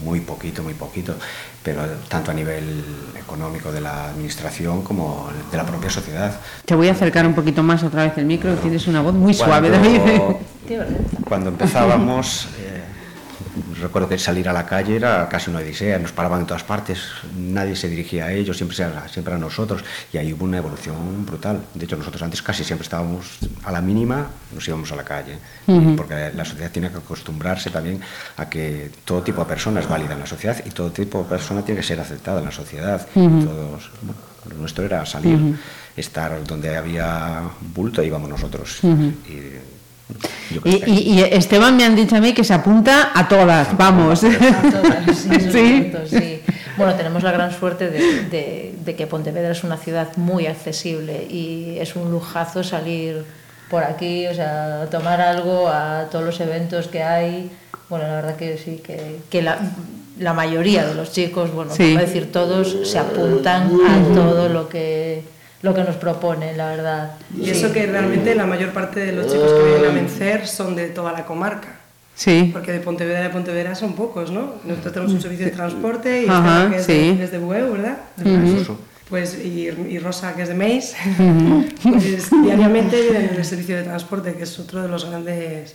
Muy 0.03 0.21
poquito, 0.21 0.63
muy 0.63 0.73
poquito. 0.73 1.13
Pero 1.61 1.81
tanto 2.07 2.31
a 2.31 2.33
nivel 2.33 2.83
económico 3.19 3.71
de 3.71 3.81
la 3.81 4.05
administración 4.09 4.81
como 4.81 5.29
de 5.51 5.57
la 5.57 5.65
propia 5.65 5.89
sociedad. 5.89 6.39
Te 6.65 6.73
voy 6.73 6.87
a 6.87 6.93
acercar 6.93 7.27
un 7.27 7.33
poquito 7.35 7.61
más 7.61 7.83
otra 7.83 8.03
vez 8.03 8.17
el 8.17 8.25
micro, 8.25 8.55
tienes 8.55 8.87
una 8.87 9.01
voz 9.01 9.13
muy 9.13 9.33
suave, 9.35 9.69
Cuando- 9.69 9.87
David. 9.89 10.79
Cuando 11.27 11.49
empezábamos, 11.49 12.47
recuerdo 13.79 14.09
que 14.09 14.17
salir 14.17 14.47
a 14.49 14.53
la 14.53 14.65
calle 14.65 14.95
era 14.95 15.27
casi 15.29 15.49
una 15.49 15.59
odisea, 15.59 15.99
nos 15.99 16.11
paraban 16.11 16.41
en 16.41 16.45
todas 16.45 16.63
partes, 16.63 16.99
nadie 17.37 17.75
se 17.75 17.89
dirigía 17.89 18.25
a 18.25 18.31
ellos, 18.31 18.57
siempre, 18.57 18.77
era, 18.77 19.07
siempre 19.07 19.33
a 19.33 19.37
nosotros, 19.37 19.83
y 20.13 20.17
ahí 20.17 20.33
hubo 20.33 20.45
una 20.45 20.57
evolución 20.57 21.25
brutal. 21.25 21.61
De 21.73 21.85
hecho, 21.85 21.95
nosotros 21.95 22.21
antes 22.21 22.41
casi 22.41 22.63
siempre 22.63 22.83
estábamos 22.83 23.39
a 23.63 23.71
la 23.71 23.81
mínima, 23.81 24.27
nos 24.53 24.67
íbamos 24.67 24.91
a 24.91 24.95
la 24.95 25.03
calle, 25.03 25.37
porque 25.95 26.31
la 26.35 26.45
sociedad 26.45 26.71
tiene 26.71 26.89
que 26.89 26.97
acostumbrarse 26.97 27.69
también 27.69 28.01
a 28.37 28.49
que 28.49 28.91
todo 29.05 29.21
tipo 29.21 29.41
de 29.41 29.47
persona 29.47 29.79
es 29.79 29.87
válida 29.87 30.13
en 30.13 30.19
la 30.19 30.27
sociedad 30.27 30.57
y 30.65 30.69
todo 30.69 30.91
tipo 30.91 31.23
de 31.23 31.29
persona 31.29 31.63
tiene 31.63 31.81
que 31.81 31.87
ser 31.87 31.99
aceptada 31.99 32.39
en 32.39 32.45
la 32.45 32.51
sociedad. 32.51 33.07
Todos, 33.13 33.91
bueno, 34.01 34.21
lo 34.49 34.55
nuestro 34.55 34.85
era 34.85 35.05
salir, 35.05 35.57
estar 35.95 36.43
donde 36.43 36.77
había 36.77 37.41
bulto, 37.73 38.03
íbamos 38.03 38.29
nosotros. 38.29 38.79
Y, 38.83 39.78
Y, 40.51 40.59
que- 40.79 40.89
y- 40.89 41.13
y 41.13 41.21
Esteban 41.21 41.77
me 41.77 41.83
han 41.85 41.95
dicho 41.95 42.15
a 42.15 42.19
mí 42.19 42.33
que 42.33 42.43
se 42.43 42.53
apunta 42.53 43.11
a 43.13 43.27
todas, 43.27 43.77
vamos. 43.77 44.23
A 44.23 44.29
todas, 44.71 45.17
sí, 45.17 45.91
Sí. 46.09 46.41
Bueno, 46.77 46.93
tenemos 46.95 47.21
la 47.23 47.31
gran 47.31 47.51
suerte 47.51 47.89
de, 47.89 47.99
de- 48.29 48.75
de 48.85 48.95
que 48.95 49.05
Pontevedra 49.05 49.51
es 49.51 49.63
una 49.63 49.77
ciudad 49.77 50.15
muy 50.15 50.47
accesible 50.47 51.27
y 51.29 51.77
es 51.79 51.95
un 51.95 52.09
lujazo 52.09 52.63
salir 52.63 53.25
por 53.69 53.83
aquí, 53.83 54.25
o 54.27 54.33
sea, 54.33 54.87
tomar 54.89 55.19
algo 55.21 55.67
a 55.67 56.05
todos 56.09 56.23
los 56.25 56.39
eventos 56.39 56.87
que 56.87 57.03
hay. 57.03 57.51
Bueno, 57.89 58.07
la 58.07 58.15
verdad 58.15 58.35
que 58.37 58.57
sí, 58.57 58.81
que, 58.83 59.17
que 59.29 59.41
la, 59.41 59.59
la 60.19 60.33
mayoría 60.33 60.85
de 60.85 60.95
los 60.95 61.11
chicos, 61.11 61.51
bueno, 61.53 61.71
Sí. 61.75 61.93
no 61.95 61.99
decir 62.01 62.31
todos, 62.31 62.75
se 62.89 62.97
apuntan 62.97 63.69
a 63.87 64.13
todo 64.15 64.47
lo 64.49 64.69
que, 64.69 65.23
lo 65.61 65.73
que 65.73 65.83
nos 65.83 65.95
proponen, 65.95 66.57
la 66.57 66.69
verdad. 66.69 67.11
Y 67.37 67.49
eso 67.49 67.71
que 67.73 67.85
realmente 67.85 68.33
la 68.35 68.45
mayor 68.45 68.69
parte 68.69 68.99
de 69.01 69.11
los 69.11 69.27
chicos 69.31 69.51
que 69.51 69.63
vienen 69.63 69.89
a 69.89 69.93
Mencer 69.93 70.47
son 70.47 70.75
de 70.75 70.87
toda 70.87 71.11
la 71.11 71.25
comarca. 71.25 71.75
Sí, 72.15 72.49
Porque 72.51 72.73
de 72.73 72.81
Pontevedra 72.81 73.27
a 73.27 73.31
Pontevedra 73.31 73.75
son 73.75 73.93
pocos, 73.93 74.29
¿no? 74.29 74.55
Nosotros 74.65 74.93
tenemos 74.93 75.13
un 75.13 75.21
servicio 75.21 75.45
de 75.45 75.51
transporte 75.51 76.23
y 76.23 76.29
Ajá, 76.29 76.69
que 76.69 76.75
es, 76.75 76.85
sí. 76.85 77.15
de, 77.15 77.23
es 77.23 77.31
de 77.31 77.37
Bueu, 77.37 77.71
¿verdad? 77.71 77.97
Ujú. 78.17 78.77
Pues, 79.09 79.39
y, 79.43 79.69
y 79.69 79.99
Rosa, 79.99 80.35
que 80.35 80.41
es 80.43 80.49
de 80.49 80.53
Meis, 80.53 80.95
pues 81.83 82.29
diariamente 82.43 83.01
vienen 83.01 83.29
en 83.29 83.35
el 83.35 83.45
servicio 83.45 83.77
de 83.77 83.83
transporte, 83.83 84.33
que 84.33 84.43
es 84.43 84.59
otro 84.59 84.81
de 84.81 84.89
los 84.89 85.05
grandes, 85.09 85.35
de 85.37 85.65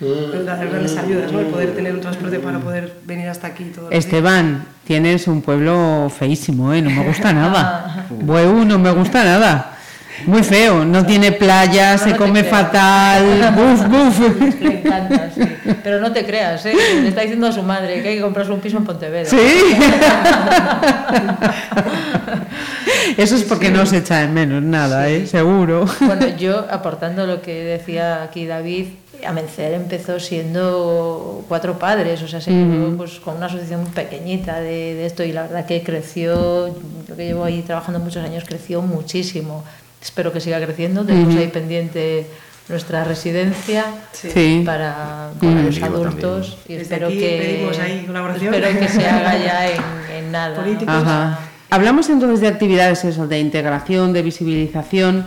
las 0.00 0.60
grandes 0.60 0.96
ayudas, 0.96 1.32
¿no? 1.32 1.40
El 1.40 1.46
poder 1.46 1.74
tener 1.74 1.94
un 1.94 2.00
transporte 2.00 2.38
para 2.38 2.58
poder 2.58 2.94
venir 3.04 3.28
hasta 3.28 3.48
aquí 3.48 3.64
días. 3.64 4.04
Esteban, 4.04 4.64
tienes 4.84 5.26
un 5.26 5.42
pueblo 5.42 6.10
feísimo, 6.16 6.72
¿eh? 6.72 6.82
No 6.82 6.90
me 6.90 7.04
gusta 7.04 7.32
nada. 7.32 8.06
Bueu 8.10 8.64
no 8.64 8.78
me 8.78 8.90
gusta 8.92 9.24
nada. 9.24 9.77
Muy 10.26 10.42
feo, 10.42 10.84
no 10.84 11.04
tiene 11.06 11.32
playa, 11.32 11.92
No, 11.92 11.98
se 12.04 12.10
no 12.10 12.16
come 12.16 12.40
creas. 12.40 12.48
fatal, 12.50 13.54
buf, 13.56 13.86
buf. 13.88 14.60
Le 14.60 14.80
encanta, 14.80 15.30
sí. 15.34 15.40
Pero 15.82 16.00
no 16.00 16.12
te 16.12 16.24
creas, 16.24 16.64
¿eh? 16.66 16.74
le 17.02 17.08
está 17.08 17.22
diciendo 17.22 17.46
a 17.46 17.52
su 17.52 17.62
madre 17.62 18.02
que 18.02 18.08
hay 18.10 18.16
que 18.16 18.22
comprarse 18.22 18.52
un 18.52 18.60
piso 18.60 18.76
en 18.78 18.84
Pontevedra. 18.84 19.28
Sí. 19.30 19.36
Eso 23.16 23.36
es 23.36 23.42
porque 23.44 23.70
no 23.70 23.84
se 23.86 23.98
echa 23.98 24.18
de 24.20 24.28
menos 24.28 24.62
nada, 24.62 25.08
¿eh? 25.08 25.26
Seguro. 25.26 25.86
Bueno, 26.00 26.28
yo 26.36 26.66
aportando 26.70 27.26
lo 27.26 27.40
que 27.42 27.64
decía 27.64 28.22
aquí 28.22 28.46
David, 28.46 28.86
Amencer 29.26 29.72
empezó 29.74 30.20
siendo 30.20 31.44
cuatro 31.48 31.78
padres, 31.78 32.22
o 32.22 32.28
sea, 32.28 32.40
se 32.40 32.50
quedó, 32.50 32.96
pues, 32.96 33.18
con 33.18 33.36
una 33.36 33.46
asociación 33.46 33.86
pequeñita 33.86 34.60
de, 34.60 34.94
de 34.94 35.06
esto 35.06 35.24
y 35.24 35.32
la 35.32 35.42
verdad 35.42 35.66
que 35.66 35.82
creció, 35.82 36.68
yo 37.08 37.16
que 37.16 37.24
llevo 37.24 37.44
ahí 37.44 37.62
trabajando 37.62 37.98
muchos 37.98 38.24
años, 38.24 38.44
creció 38.46 38.82
muchísimo. 38.82 39.64
Espero 40.02 40.32
que 40.32 40.40
siga 40.40 40.60
creciendo, 40.64 41.04
tenemos 41.04 41.34
ahí 41.36 41.48
pendiente 41.48 42.26
nuestra 42.68 43.02
residencia 43.04 43.84
Sí. 44.12 44.62
para, 44.64 45.30
para 45.40 45.62
los 45.62 45.82
adultos 45.82 46.58
y 46.68 46.74
Desde 46.74 46.82
espero 46.82 47.08
que 47.08 47.14
pedimos 47.42 47.78
ahí 47.78 48.04
colaboración. 48.06 48.54
espero 48.54 48.78
que 48.78 48.88
se 48.88 49.08
haga 49.08 49.36
ya 49.38 49.68
en, 49.70 49.82
en 50.26 50.32
nada. 50.32 50.56
Políticos. 50.62 50.94
Ajá. 50.94 51.38
Hablamos 51.70 52.08
entonces 52.10 52.40
de 52.40 52.48
actividades 52.48 53.04
eso, 53.04 53.26
de 53.26 53.38
integración, 53.40 54.12
de 54.12 54.22
visibilización, 54.22 55.26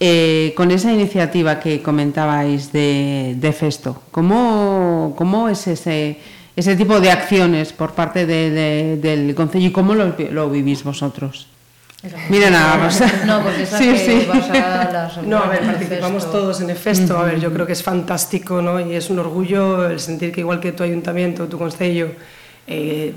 eh, 0.00 0.52
con 0.56 0.70
esa 0.70 0.92
iniciativa 0.92 1.58
que 1.60 1.80
comentabais 1.82 2.72
de, 2.72 3.34
de 3.38 3.52
Festo. 3.52 4.02
¿Cómo, 4.10 5.14
cómo 5.16 5.48
es 5.48 5.66
ese, 5.66 6.18
ese 6.56 6.76
tipo 6.76 7.00
de 7.00 7.10
acciones 7.10 7.72
por 7.72 7.92
parte 7.92 8.26
de- 8.26 8.50
de- 8.50 8.96
del 8.96 9.34
Concello 9.34 9.68
y 9.68 9.72
cómo 9.72 9.94
lo, 9.94 10.14
lo 10.30 10.50
vivís 10.50 10.84
vosotros? 10.84 11.48
Mira 12.28 12.50
nada 12.50 12.76
más. 12.76 13.02
No, 13.26 13.42
porque 13.42 13.66
Sí, 13.66 13.92
que 13.92 13.98
sí. 13.98 14.26
vas 14.28 14.50
a 14.50 14.90
las 14.92 15.16
No, 15.22 15.38
a 15.38 15.48
ver, 15.48 15.60
participamos 15.64 16.30
todos 16.30 16.60
en 16.60 16.70
el 16.70 16.76
Festo. 16.76 17.18
A 17.18 17.24
ver, 17.24 17.40
yo 17.40 17.52
creo 17.52 17.66
que 17.66 17.72
es 17.72 17.82
fantástico, 17.82 18.60
¿no? 18.62 18.78
Y 18.80 18.94
es 18.94 19.10
un 19.10 19.18
orgullo 19.18 19.86
el 19.88 20.00
sentir 20.00 20.32
que 20.32 20.40
igual 20.40 20.60
que 20.60 20.72
tu 20.72 20.82
ayuntamiento, 20.82 21.46
tu 21.48 21.58
concello, 21.58 22.10
eh, 22.66 23.12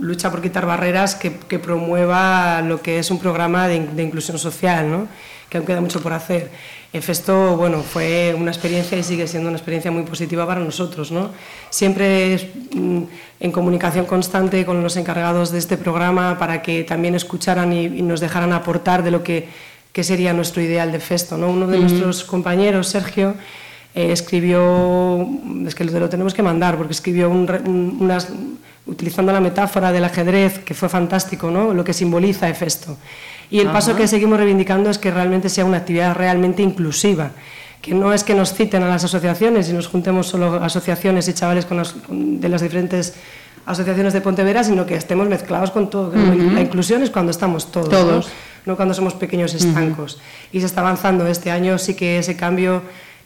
lucha 0.00 0.30
por 0.30 0.40
quitar 0.42 0.64
barreras, 0.66 1.14
que, 1.14 1.32
que 1.48 1.58
promueva 1.58 2.60
lo 2.62 2.80
que 2.82 2.98
es 2.98 3.10
un 3.10 3.18
programa 3.18 3.68
de, 3.68 3.80
de 3.86 4.02
inclusión 4.02 4.38
social, 4.38 4.90
¿no? 4.90 5.08
Que 5.50 5.58
aún 5.58 5.66
queda 5.66 5.80
mucho 5.80 6.00
por 6.00 6.12
hacer. 6.12 6.50
Festo, 7.00 7.56
bueno, 7.56 7.80
fue 7.82 8.34
una 8.38 8.50
experiencia 8.50 8.98
y 8.98 9.02
sigue 9.02 9.26
siendo 9.26 9.48
una 9.48 9.56
experiencia 9.56 9.90
muy 9.90 10.02
positiva 10.02 10.46
para 10.46 10.60
nosotros, 10.60 11.10
¿no? 11.10 11.30
Siempre 11.70 12.50
mm, 12.74 13.02
en 13.40 13.50
comunicación 13.52 14.04
constante 14.04 14.64
con 14.66 14.82
los 14.82 14.96
encargados 14.98 15.50
de 15.52 15.58
este 15.58 15.78
programa 15.78 16.38
para 16.38 16.60
que 16.60 16.84
también 16.84 17.14
escucharan 17.14 17.72
y, 17.72 17.86
y 17.86 18.02
nos 18.02 18.20
dejaran 18.20 18.52
aportar 18.52 19.02
de 19.02 19.10
lo 19.10 19.22
que, 19.22 19.48
que 19.92 20.04
sería 20.04 20.34
nuestro 20.34 20.60
ideal 20.62 20.92
de 20.92 21.00
Festo, 21.00 21.38
¿no? 21.38 21.48
Uno 21.48 21.66
de 21.66 21.78
nuestros 21.78 22.24
compañeros, 22.24 22.88
Sergio, 22.88 23.34
eh, 23.94 24.12
escribió, 24.12 25.26
es 25.66 25.74
que 25.74 25.84
lo, 25.84 26.08
tenemos 26.10 26.34
que 26.34 26.42
mandar, 26.42 26.76
porque 26.76 26.92
escribió 26.92 27.30
un 27.30 27.48
un- 27.66 27.96
unas, 28.00 28.28
utilizando 28.86 29.32
la 29.32 29.40
metáfora 29.40 29.92
del 29.92 30.04
ajedrez, 30.04 30.58
que 30.60 30.74
fue 30.74 30.88
fantástico, 30.88 31.50
¿no? 31.50 31.72
lo 31.72 31.84
que 31.84 31.92
simboliza 31.92 32.48
Hefesto. 32.48 32.96
Y 33.50 33.60
el 33.60 33.68
paso 33.68 33.94
que 33.94 34.08
seguimos 34.08 34.38
reivindicando 34.38 34.90
es 34.90 34.98
que 34.98 35.10
realmente 35.10 35.48
sea 35.48 35.64
una 35.64 35.76
actividad 35.78 36.14
realmente 36.16 36.62
inclusiva, 36.62 37.30
que 37.80 37.94
no 37.94 38.12
es 38.12 38.24
que 38.24 38.34
nos 38.34 38.54
citen 38.54 38.82
a 38.82 38.88
las 38.88 39.04
asociaciones 39.04 39.68
y 39.68 39.72
nos 39.72 39.86
juntemos 39.88 40.26
solo 40.26 40.54
asociaciones 40.62 41.28
y 41.28 41.34
chavales 41.34 41.66
con 41.66 41.76
las- 41.76 41.92
con- 41.92 42.40
de 42.40 42.48
las 42.48 42.62
diferentes 42.62 43.14
asociaciones 43.66 44.12
de 44.12 44.20
Pontevedra, 44.20 44.64
sino 44.64 44.86
que 44.86 44.94
estemos 44.96 45.28
mezclados 45.28 45.70
con 45.70 45.88
todo. 45.90 46.12
La 46.14 46.60
inclusión 46.60 47.02
es 47.02 47.10
cuando 47.10 47.30
estamos 47.30 47.70
todos. 47.70 47.88
Todos. 47.90 48.28
no 48.64 48.76
cuando 48.76 48.94
somos 48.94 49.14
pequeños 49.14 49.54
estancos. 49.54 50.20
Y 50.52 50.60
se 50.60 50.66
está 50.66 50.80
avanzando. 50.82 51.26
Este 51.26 51.50
año 51.50 51.78
sí 51.78 51.94
que 51.94 52.18
ese 52.18 52.36
cambio 52.36 52.82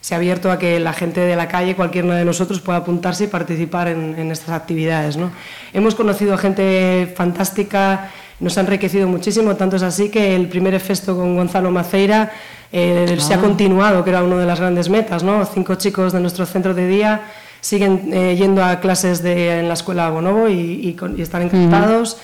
se 0.07 0.13
ha 0.15 0.17
abierto 0.19 0.49
a 0.49 0.57
que 0.57 0.79
la 0.79 0.93
gente 0.93 1.19
de 1.19 1.35
la 1.35 1.49
calle, 1.49 1.75
cualquiera 1.75 2.15
de 2.15 2.23
nosotros, 2.23 2.61
pueda 2.61 2.77
apuntarse 2.77 3.25
y 3.25 3.27
participar 3.27 3.89
en, 3.89 4.15
en 4.17 4.31
estas 4.31 4.51
actividades. 4.55 5.17
¿no? 5.17 5.31
Hemos 5.73 5.95
conocido 5.95 6.33
a 6.33 6.37
gente 6.37 7.11
fantástica, 7.13 8.09
nos 8.39 8.57
ha 8.57 8.61
enriquecido 8.61 9.05
muchísimo, 9.09 9.57
tanto 9.57 9.75
es 9.75 9.83
así 9.83 10.07
que 10.07 10.33
el 10.33 10.47
primer 10.47 10.79
festo 10.79 11.13
con 11.17 11.35
Gonzalo 11.35 11.71
Maceira 11.71 12.31
eh, 12.71 13.17
se 13.19 13.33
ha 13.33 13.39
continuado, 13.41 14.01
que 14.05 14.11
era 14.11 14.23
una 14.23 14.37
de 14.37 14.45
las 14.45 14.61
grandes 14.61 14.87
metas. 14.87 15.23
¿no? 15.23 15.43
Cinco 15.45 15.75
chicos 15.75 16.13
de 16.13 16.21
nuestro 16.21 16.45
centro 16.45 16.73
de 16.73 16.87
día 16.87 17.23
siguen 17.59 18.09
eh, 18.13 18.33
yendo 18.37 18.63
a 18.63 18.79
clases 18.79 19.21
de, 19.21 19.59
en 19.59 19.67
la 19.67 19.73
escuela 19.73 20.09
Bonobo 20.09 20.47
y, 20.47 20.87
y 20.87 20.93
con- 20.93 21.19
y 21.19 21.21
están 21.21 21.41
encantados. 21.41 22.17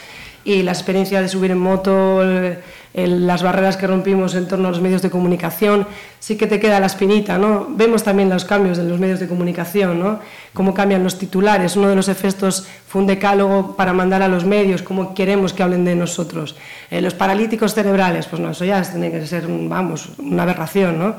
Y 0.46 0.64
la 0.64 0.72
experiencia 0.72 1.22
de 1.22 1.28
subir 1.28 1.52
en 1.52 1.60
moto, 1.60 2.22
el- 2.24 2.60
el- 2.94 3.26
las 3.28 3.42
barreras 3.44 3.76
que 3.78 3.88
rompimos 3.88 4.36
en 4.36 4.48
torno 4.48 4.68
a 4.68 4.72
los 4.72 4.82
medios 4.82 5.02
de 5.02 5.10
comunicación, 5.10 5.88
sí 6.20 6.38
que 6.38 6.48
te 6.48 6.60
queda 6.60 6.80
la 6.80 6.86
espinita, 6.86 7.38
¿no? 7.38 7.68
Vemos 7.70 8.04
también 8.04 8.30
los 8.30 8.46
cambios 8.46 8.78
en 8.78 8.88
los 8.90 9.00
medios 9.00 9.20
de 9.20 9.28
comunicación, 9.28 10.00
¿no? 10.00 10.20
Cómo 10.54 10.74
cambian 10.74 11.04
los 11.04 11.18
titulares. 11.18 11.76
Uno 11.76 11.90
de 11.90 11.96
los 11.96 12.08
efectos 12.08 12.68
fue 12.94 13.02
un 13.02 13.08
decálogo 13.08 13.76
para 13.76 13.92
mandar 13.92 14.22
a 14.22 14.28
los 14.28 14.46
medios 14.46 14.84
cómo 14.84 15.16
queremos 15.16 15.52
que 15.52 15.64
hablen 15.64 15.84
de 15.84 15.96
nosotros. 15.96 16.56
Eh, 16.92 17.02
los 17.02 17.16
paralíticos 17.16 17.74
cerebrales, 17.74 18.28
pues 18.28 18.40
no, 18.40 18.52
eso 18.52 18.66
ya 18.66 18.84
tiene 18.84 19.10
que 19.10 19.26
ser, 19.26 19.48
vamos, 19.48 20.10
una 20.20 20.44
aberración, 20.44 21.00
¿no? 21.00 21.16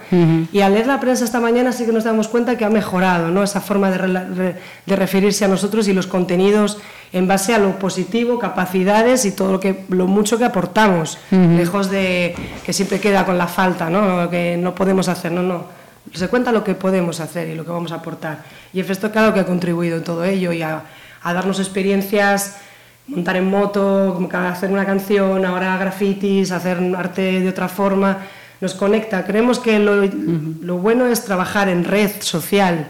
Y 0.52 0.60
al 0.60 0.72
leer 0.72 0.86
la 0.86 1.00
prensa 1.00 1.24
esta 1.24 1.40
mañana 1.40 1.72
sí 1.72 1.84
que 1.84 1.90
nos 1.90 2.04
damos 2.04 2.28
cuenta 2.28 2.56
que 2.56 2.64
ha 2.64 2.70
mejorado, 2.70 3.32
¿no? 3.32 3.42
Esa 3.42 3.60
forma 3.60 3.90
de, 3.90 4.54
de 4.86 4.94
referirse 4.96 5.44
a 5.46 5.48
nosotros 5.48 5.88
y 5.88 5.92
los 5.92 6.06
contenidos 6.06 6.78
en 7.12 7.26
base 7.26 7.52
a 7.52 7.58
lo 7.58 7.76
positivo, 7.76 8.38
capacidades 8.38 9.24
y 9.24 9.32
todo 9.32 9.50
lo 9.50 9.58
que 9.58 9.84
lo 9.88 10.06
mucho 10.06 10.38
que 10.38 10.44
aportamos, 10.44 11.18
lejos 11.32 11.90
de 11.90 12.36
que 12.64 12.72
siempre 12.72 13.00
queda 13.00 13.26
con 13.26 13.36
la 13.36 13.48
falta, 13.48 13.90
¿no? 13.90 14.30
Que 14.30 14.56
no 14.56 14.76
podemos 14.76 15.08
hacer, 15.08 15.32
no, 15.32 15.42
no. 15.42 15.64
Se 16.12 16.28
cuenta 16.28 16.52
lo 16.52 16.62
que 16.62 16.76
podemos 16.76 17.18
hacer 17.18 17.48
y 17.48 17.56
lo 17.56 17.64
que 17.64 17.72
vamos 17.72 17.90
a 17.90 17.96
aportar. 17.96 18.44
Y 18.72 18.78
el 18.78 18.84
Festo, 18.84 19.10
claro 19.10 19.34
que 19.34 19.40
ha 19.40 19.44
contribuido 19.44 19.96
en 19.96 20.04
todo 20.04 20.24
ello 20.24 20.52
y 20.52 20.62
a 20.62 20.84
a 21.24 21.32
darnos 21.32 21.58
experiencias, 21.58 22.56
montar 23.08 23.36
en 23.36 23.50
moto, 23.50 24.16
hacer 24.32 24.70
una 24.70 24.86
canción, 24.86 25.44
ahora 25.44 25.76
grafitis, 25.76 26.52
hacer 26.52 26.78
arte 26.96 27.40
de 27.40 27.48
otra 27.48 27.68
forma, 27.68 28.18
nos 28.60 28.74
conecta. 28.74 29.24
Creemos 29.24 29.58
que 29.58 29.78
lo, 29.78 30.78
bueno 30.78 31.06
es 31.06 31.24
trabajar 31.24 31.68
en 31.68 31.84
red 31.84 32.10
social 32.20 32.86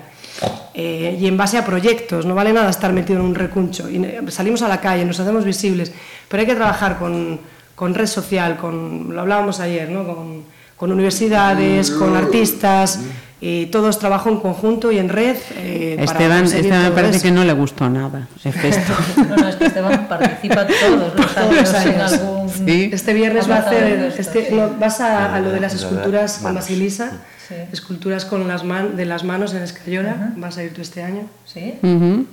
eh, 0.75 1.17
y 1.19 1.26
en 1.26 1.37
base 1.37 1.59
a 1.59 1.64
proyectos, 1.64 2.26
no 2.26 2.35
vale 2.35 2.53
nada 2.53 2.69
estar 2.71 2.93
metido 2.93 3.21
en 3.21 3.26
un 3.26 3.35
recuncho. 3.35 3.88
Y 3.88 4.05
salimos 4.29 4.62
a 4.62 4.69
la 4.69 4.81
calle, 4.81 5.05
nos 5.05 5.21
hacemos 5.21 5.45
visibles, 5.45 5.93
pero 6.29 6.41
hay 6.41 6.47
que 6.47 6.57
trabajar 6.57 6.99
con, 6.99 7.41
con 7.75 7.95
red 7.95 8.07
social, 8.07 8.57
con, 8.57 9.14
lo 9.14 9.21
hablábamos 9.21 9.61
ayer, 9.61 9.88
¿no? 9.88 10.05
con, 10.05 10.43
con 10.76 10.93
universidades, 10.93 11.91
con 11.91 12.17
artistas, 12.17 13.00
y 13.41 13.67
todos 13.67 13.99
trabajan 13.99 14.35
en 14.35 14.41
conjunto 14.41 14.91
y 14.93 14.99
en 14.99 15.09
red. 15.09 15.37
Eh, 15.57 15.97
Esteban, 15.99 16.45
Esteban 16.45 16.85
me 16.85 16.91
parece 16.93 17.21
que 17.21 17.31
no 17.31 17.45
le 17.45 17.53
gustó 17.53 17.91
nada 17.91 18.29
no, 18.45 19.37
no, 19.37 19.49
es 19.49 19.57
que 19.57 19.67
Esteban 19.67 20.09
participa 20.09 20.67
todos 20.67 21.14
los 21.17 21.35
todos 21.35 21.55
los 21.55 21.75
años. 21.75 22.12
Algún... 22.12 22.49
¿Sí? 22.49 22.91
Este 22.93 23.12
viernes 23.12 23.50
va 23.50 23.57
a 23.57 23.59
hacer, 23.59 24.14
este, 24.19 24.50
no, 24.53 24.71
vas 24.79 25.00
a, 25.00 25.35
a, 25.35 25.41
lo 25.41 25.50
de 25.50 25.61
las 25.61 25.75
esculturas 25.75 26.38
con 26.38 26.55
Basilisa, 26.55 27.12
sí. 27.49 27.55
esculturas 27.73 28.25
con 28.25 28.47
las 28.47 28.64
man, 28.64 28.97
de 28.97 29.05
las 29.05 29.25
manos 29.25 29.53
en 29.55 29.62
Escayola, 29.62 30.14
uh 30.14 30.37
-huh. 30.37 30.41
vas 30.41 30.57
a 30.59 30.62
ir 30.62 30.73
tú 30.73 30.81
este 30.81 31.03
año. 31.03 31.23
¿Sí? 31.45 31.75
Uh 31.83 31.87
-huh. 31.87 32.26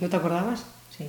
¿No 0.00 0.08
te 0.08 0.16
acordabas? 0.16 0.64
Sí. 0.96 1.04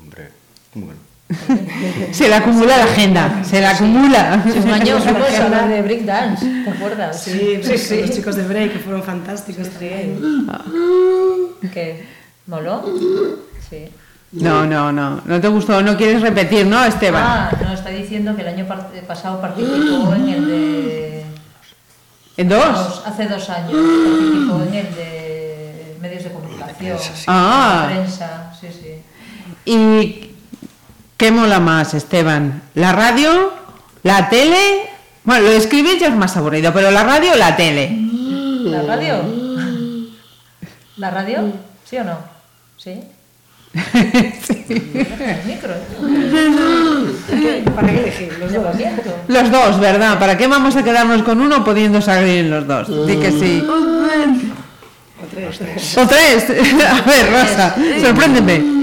Hombre, 0.00 0.28
bueno. 0.74 1.11
se 2.12 2.28
le 2.28 2.34
acumula 2.34 2.78
la 2.78 2.84
agenda, 2.84 3.44
se 3.44 3.60
le 3.60 3.66
acumula. 3.66 4.42
Sí, 4.44 4.58
un 4.58 4.70
año 4.70 4.98
fuimos 4.98 5.30
a 5.30 5.44
hablar 5.44 5.68
de 5.68 5.82
break 5.82 6.02
dance, 6.02 6.46
¿te 6.64 6.70
acuerdas? 6.70 7.22
Sí, 7.22 7.60
sí, 7.62 7.78
sí. 7.78 8.00
los 8.00 8.10
chicos 8.10 8.36
de 8.36 8.44
break 8.44 8.72
que 8.72 8.78
fueron 8.78 9.02
fantásticos 9.02 9.68
también. 9.70 10.46
¿Qué? 11.72 12.06
¿Moló? 12.46 12.84
Sí. 13.68 13.88
No, 14.32 14.66
no, 14.66 14.90
no, 14.90 15.20
no 15.24 15.40
te 15.40 15.48
gustó, 15.48 15.82
no 15.82 15.96
quieres 15.96 16.22
repetir, 16.22 16.66
¿no, 16.66 16.82
Esteban? 16.84 17.22
Ah, 17.22 17.50
no, 17.62 17.72
está 17.72 17.90
diciendo 17.90 18.34
que 18.34 18.42
el 18.42 18.48
año 18.48 18.66
pasado 19.06 19.40
participó 19.40 20.14
en 20.14 20.28
el 20.28 20.46
de... 20.46 21.24
¿En 22.38 22.48
dos? 22.48 23.02
Hace 23.04 23.26
dos 23.26 23.50
años 23.50 23.72
participó 23.72 24.62
en 24.62 24.74
el 24.74 24.94
de 24.94 25.96
medios 26.00 26.24
de 26.24 26.32
comunicación, 26.32 26.98
ah. 27.26 27.88
prensa, 27.90 28.52
sí, 28.58 28.68
sí. 28.72 29.02
¿Y 29.66 30.31
¿Qué 31.22 31.30
mola 31.30 31.60
más, 31.60 31.94
Esteban? 31.94 32.62
¿La 32.74 32.90
radio? 32.90 33.52
¿La 34.02 34.28
tele? 34.28 34.90
Bueno, 35.22 35.44
lo 35.44 35.50
de 35.50 35.56
escribir 35.58 35.96
ya 36.00 36.08
es 36.08 36.16
más 36.16 36.36
aburrido, 36.36 36.72
pero 36.72 36.90
la 36.90 37.04
radio 37.04 37.30
o 37.34 37.36
la 37.36 37.54
tele. 37.54 37.96
¿La 38.64 38.82
radio? 38.82 39.22
¿La 40.96 41.10
radio? 41.12 41.52
¿Sí 41.88 41.96
o 41.98 42.02
no? 42.02 42.18
¿Sí? 42.76 43.02
¿Para 47.72 47.92
qué? 47.92 48.32
Los 48.40 48.52
dos. 48.54 48.76
Los 49.28 49.52
dos, 49.52 49.78
¿verdad? 49.78 50.18
¿Para 50.18 50.36
qué 50.36 50.48
vamos 50.48 50.74
a 50.74 50.82
quedarnos 50.82 51.22
con 51.22 51.40
uno 51.40 51.64
pudiendo 51.64 52.02
salir 52.02 52.38
en 52.38 52.50
los 52.50 52.66
dos? 52.66 53.06
Di 53.06 53.16
que 53.18 53.30
sí. 53.30 53.64
O 53.64 55.26
tres. 55.30 55.98
O 55.98 56.04
tres. 56.08 56.46
A 56.84 57.00
ver, 57.02 57.30
Rosa, 57.30 57.76
sorpréndeme. 58.00 58.81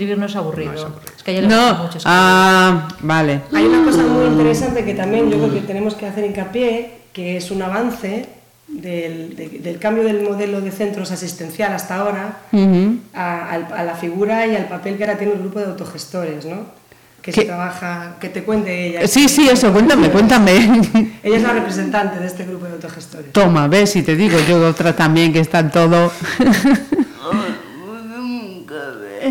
Escribir 0.00 0.18
no 0.18 0.24
es 0.26 0.34
aburrido. 0.36 0.72
No 0.72 0.78
es 0.78 0.84
aburrido. 0.84 1.12
Es 1.14 1.22
que 1.22 1.38
a 1.38 1.42
No, 1.42 1.74
mucho 1.84 1.98
ah, 2.06 2.88
vale. 3.00 3.42
Hay 3.52 3.66
una 3.66 3.84
cosa 3.84 4.02
muy 4.02 4.24
interesante 4.28 4.82
que 4.82 4.94
también 4.94 5.30
yo 5.30 5.36
creo 5.36 5.52
que 5.52 5.60
tenemos 5.60 5.94
que 5.94 6.06
hacer 6.06 6.24
hincapié, 6.24 7.00
que 7.12 7.36
es 7.36 7.50
un 7.50 7.60
avance 7.60 8.26
del, 8.66 9.36
de- 9.36 9.58
del 9.62 9.78
cambio 9.78 10.04
del 10.04 10.22
modelo 10.22 10.62
de 10.62 10.70
centros 10.70 11.10
asistencial 11.10 11.74
hasta 11.74 11.96
ahora 11.96 12.38
Ujú. 12.52 12.96
a, 13.12 13.50
al- 13.50 13.72
a 13.74 13.84
la 13.84 13.94
figura 13.94 14.46
y 14.46 14.56
al 14.56 14.68
papel 14.68 14.96
que 14.96 15.04
ahora 15.04 15.18
tiene 15.18 15.34
el 15.34 15.40
grupo 15.40 15.58
de 15.58 15.66
autogestores, 15.66 16.46
¿no? 16.46 16.64
Que 17.20 17.32
se 17.32 17.40
¿Qué? 17.42 17.46
trabaja, 17.48 18.16
que 18.18 18.30
te 18.30 18.42
cuente 18.44 18.86
ella. 18.86 19.06
Sí, 19.06 19.28
sí, 19.28 19.46
eso, 19.50 19.70
cuéntame, 19.70 20.08
cuéntame. 20.08 20.52
Ella 21.22 21.36
es 21.36 21.42
la 21.42 21.52
representante 21.52 22.18
de 22.18 22.26
este 22.26 22.46
grupo 22.46 22.64
de 22.64 22.72
autogestores. 22.72 23.32
Toma, 23.32 23.68
ves, 23.68 23.90
si 23.90 24.02
te 24.02 24.16
digo 24.16 24.38
yo 24.48 24.66
otra 24.66 24.96
también 24.96 25.30
que 25.30 25.40
está 25.40 25.58
en 25.58 25.70
todo. 25.70 26.10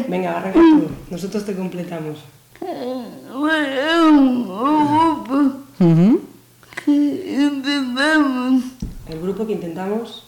Venga, 0.07 0.37
arranca 0.37 0.59
tú. 0.59 0.87
Nosotros 1.09 1.45
te 1.45 1.55
completamos. 1.55 2.19
Ujú. 5.79 6.21
El 9.07 9.19
grupo 9.21 9.45
que 9.47 9.53
intentamos. 9.53 10.25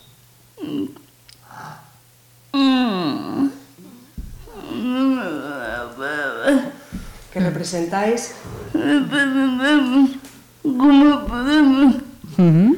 Que 7.31 7.39
representáis 7.39 8.35
Ujú. 12.37 12.77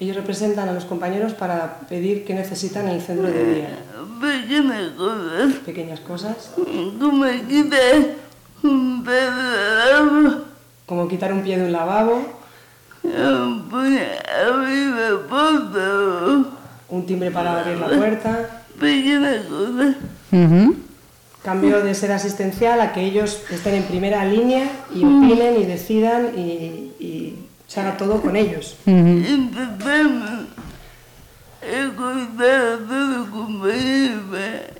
Ellos 0.00 0.16
representan 0.16 0.68
a 0.68 0.72
los 0.72 0.84
compañeros 0.84 1.32
para 1.32 1.80
pedir 1.88 2.24
qué 2.24 2.34
necesitan 2.34 2.88
en 2.88 2.94
el 2.96 3.00
centro 3.02 3.28
de 3.28 3.54
día. 3.54 3.68
Pequeñas 5.64 6.00
cosas, 6.00 6.50
como 10.86 11.08
quitar 11.08 11.32
un 11.32 11.42
pie 11.42 11.58
de 11.58 11.64
un 11.66 11.72
lavabo, 11.72 12.22
un 16.88 17.06
timbre 17.06 17.30
para 17.30 17.60
abrir 17.60 17.78
la 17.78 17.88
puerta, 17.88 18.62
Ujú. 20.32 20.74
cambio 21.42 21.82
de 21.82 21.94
ser 21.94 22.12
asistencial 22.12 22.80
a 22.80 22.92
que 22.92 23.02
ellos 23.02 23.40
estén 23.50 23.74
en 23.74 23.82
primera 23.84 24.24
línea 24.24 24.64
y 24.94 25.04
opinen 25.04 25.60
y 25.60 25.64
decidan 25.64 26.30
y, 26.36 26.92
y 27.00 27.36
se 27.72 27.80
haga 27.80 27.96
todo 27.96 28.20
con 28.20 28.36
ellos. 28.36 28.76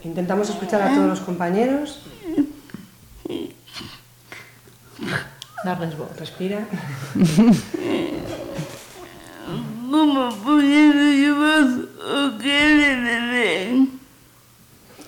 Intentamos 0.05 0.51
escuchar 0.51 0.83
a 0.83 0.95
todos 0.95 1.09
los 1.09 1.21
compañeros, 1.21 2.03
Darles 5.65 5.97
voz. 5.97 6.09
respira. 6.19 6.67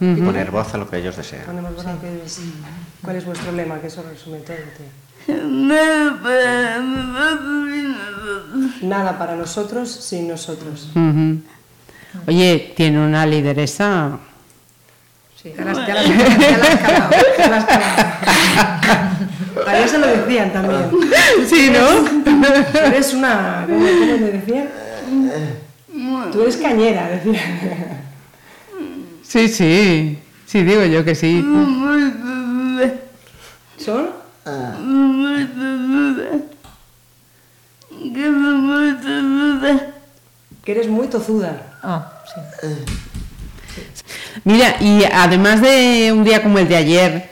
Y 0.00 0.20
poner 0.20 0.50
voz 0.50 0.74
a 0.74 0.78
lo 0.78 0.88
que 0.88 0.98
ellos 0.98 1.16
desean. 1.16 1.46
Ponemos 1.46 1.76
verdad 1.76 1.98
que 2.00 2.24
es- 2.24 2.40
¿Cuál 3.02 3.16
es 3.16 3.24
vuestro 3.24 3.52
lema? 3.52 3.80
Que 3.80 3.86
eso 3.86 4.02
resume 4.02 4.38
todo. 4.38 4.56
Nada 8.82 9.18
para 9.18 9.34
nosotros 9.36 9.90
sin 9.90 10.28
nosotros. 10.28 10.88
Oye, 12.26 12.72
tiene 12.76 13.04
una 13.04 13.26
lideresa. 13.26 14.18
Sí. 15.42 15.52
Ya 15.56 15.64
las, 15.64 15.86
ya 15.86 15.94
las- 15.94 16.06
ya 16.08 16.58
las 16.58 16.76
calado, 16.80 17.10
ya 17.38 17.48
las 17.48 17.58
has 17.58 17.64
calado. 17.66 18.04
A 19.66 19.78
ellos 19.78 19.90
se 19.90 19.98
lo 19.98 20.06
decían 20.06 20.52
también. 20.52 20.90
Sí, 21.48 21.70
¿no? 21.70 22.80
Eres 22.86 23.14
una. 23.14 23.64
¿Cómo, 23.68 23.78
cómo 23.86 24.14
te 24.16 24.32
decían? 24.32 24.68
Tú 26.32 26.42
eres 26.42 26.56
cañera, 26.56 27.08
decían. 27.08 28.04
Sí, 29.22 29.48
sí. 29.48 30.18
Sí, 30.46 30.62
digo 30.62 30.84
yo 30.84 31.04
que 31.04 31.14
sí. 31.14 31.44
¿Son? 33.78 34.23
Que 40.64 40.72
eres 40.72 40.88
muy 40.88 41.08
tozuda. 41.08 41.78
Ah, 41.82 42.12
sí. 42.26 42.40
Mira, 44.44 44.76
y 44.80 45.04
además 45.04 45.60
de 45.60 46.12
un 46.12 46.24
día 46.24 46.42
como 46.42 46.58
el 46.58 46.68
de 46.68 46.76
ayer, 46.76 47.30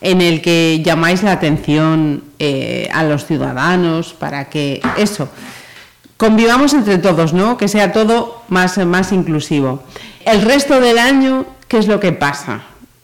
en 0.00 0.20
el 0.20 0.40
que 0.42 0.82
llamáis 0.84 1.22
la 1.22 1.32
atención 1.32 2.24
eh, 2.38 2.88
a 2.92 3.04
los 3.04 3.26
ciudadanos 3.26 4.14
para 4.14 4.46
que 4.50 4.80
eso, 4.96 5.28
convivamos 6.16 6.74
entre 6.74 6.98
todos, 6.98 7.32
¿no? 7.32 7.56
Que 7.56 7.68
sea 7.68 7.92
todo 7.92 8.42
más, 8.48 8.78
más 8.78 9.12
inclusivo. 9.12 9.82
El 10.24 10.42
resto 10.42 10.80
del 10.80 10.98
año, 10.98 11.46
¿qué 11.68 11.78
es 11.78 11.86
lo 11.86 12.00
que 12.00 12.12
pasa? 12.12 12.62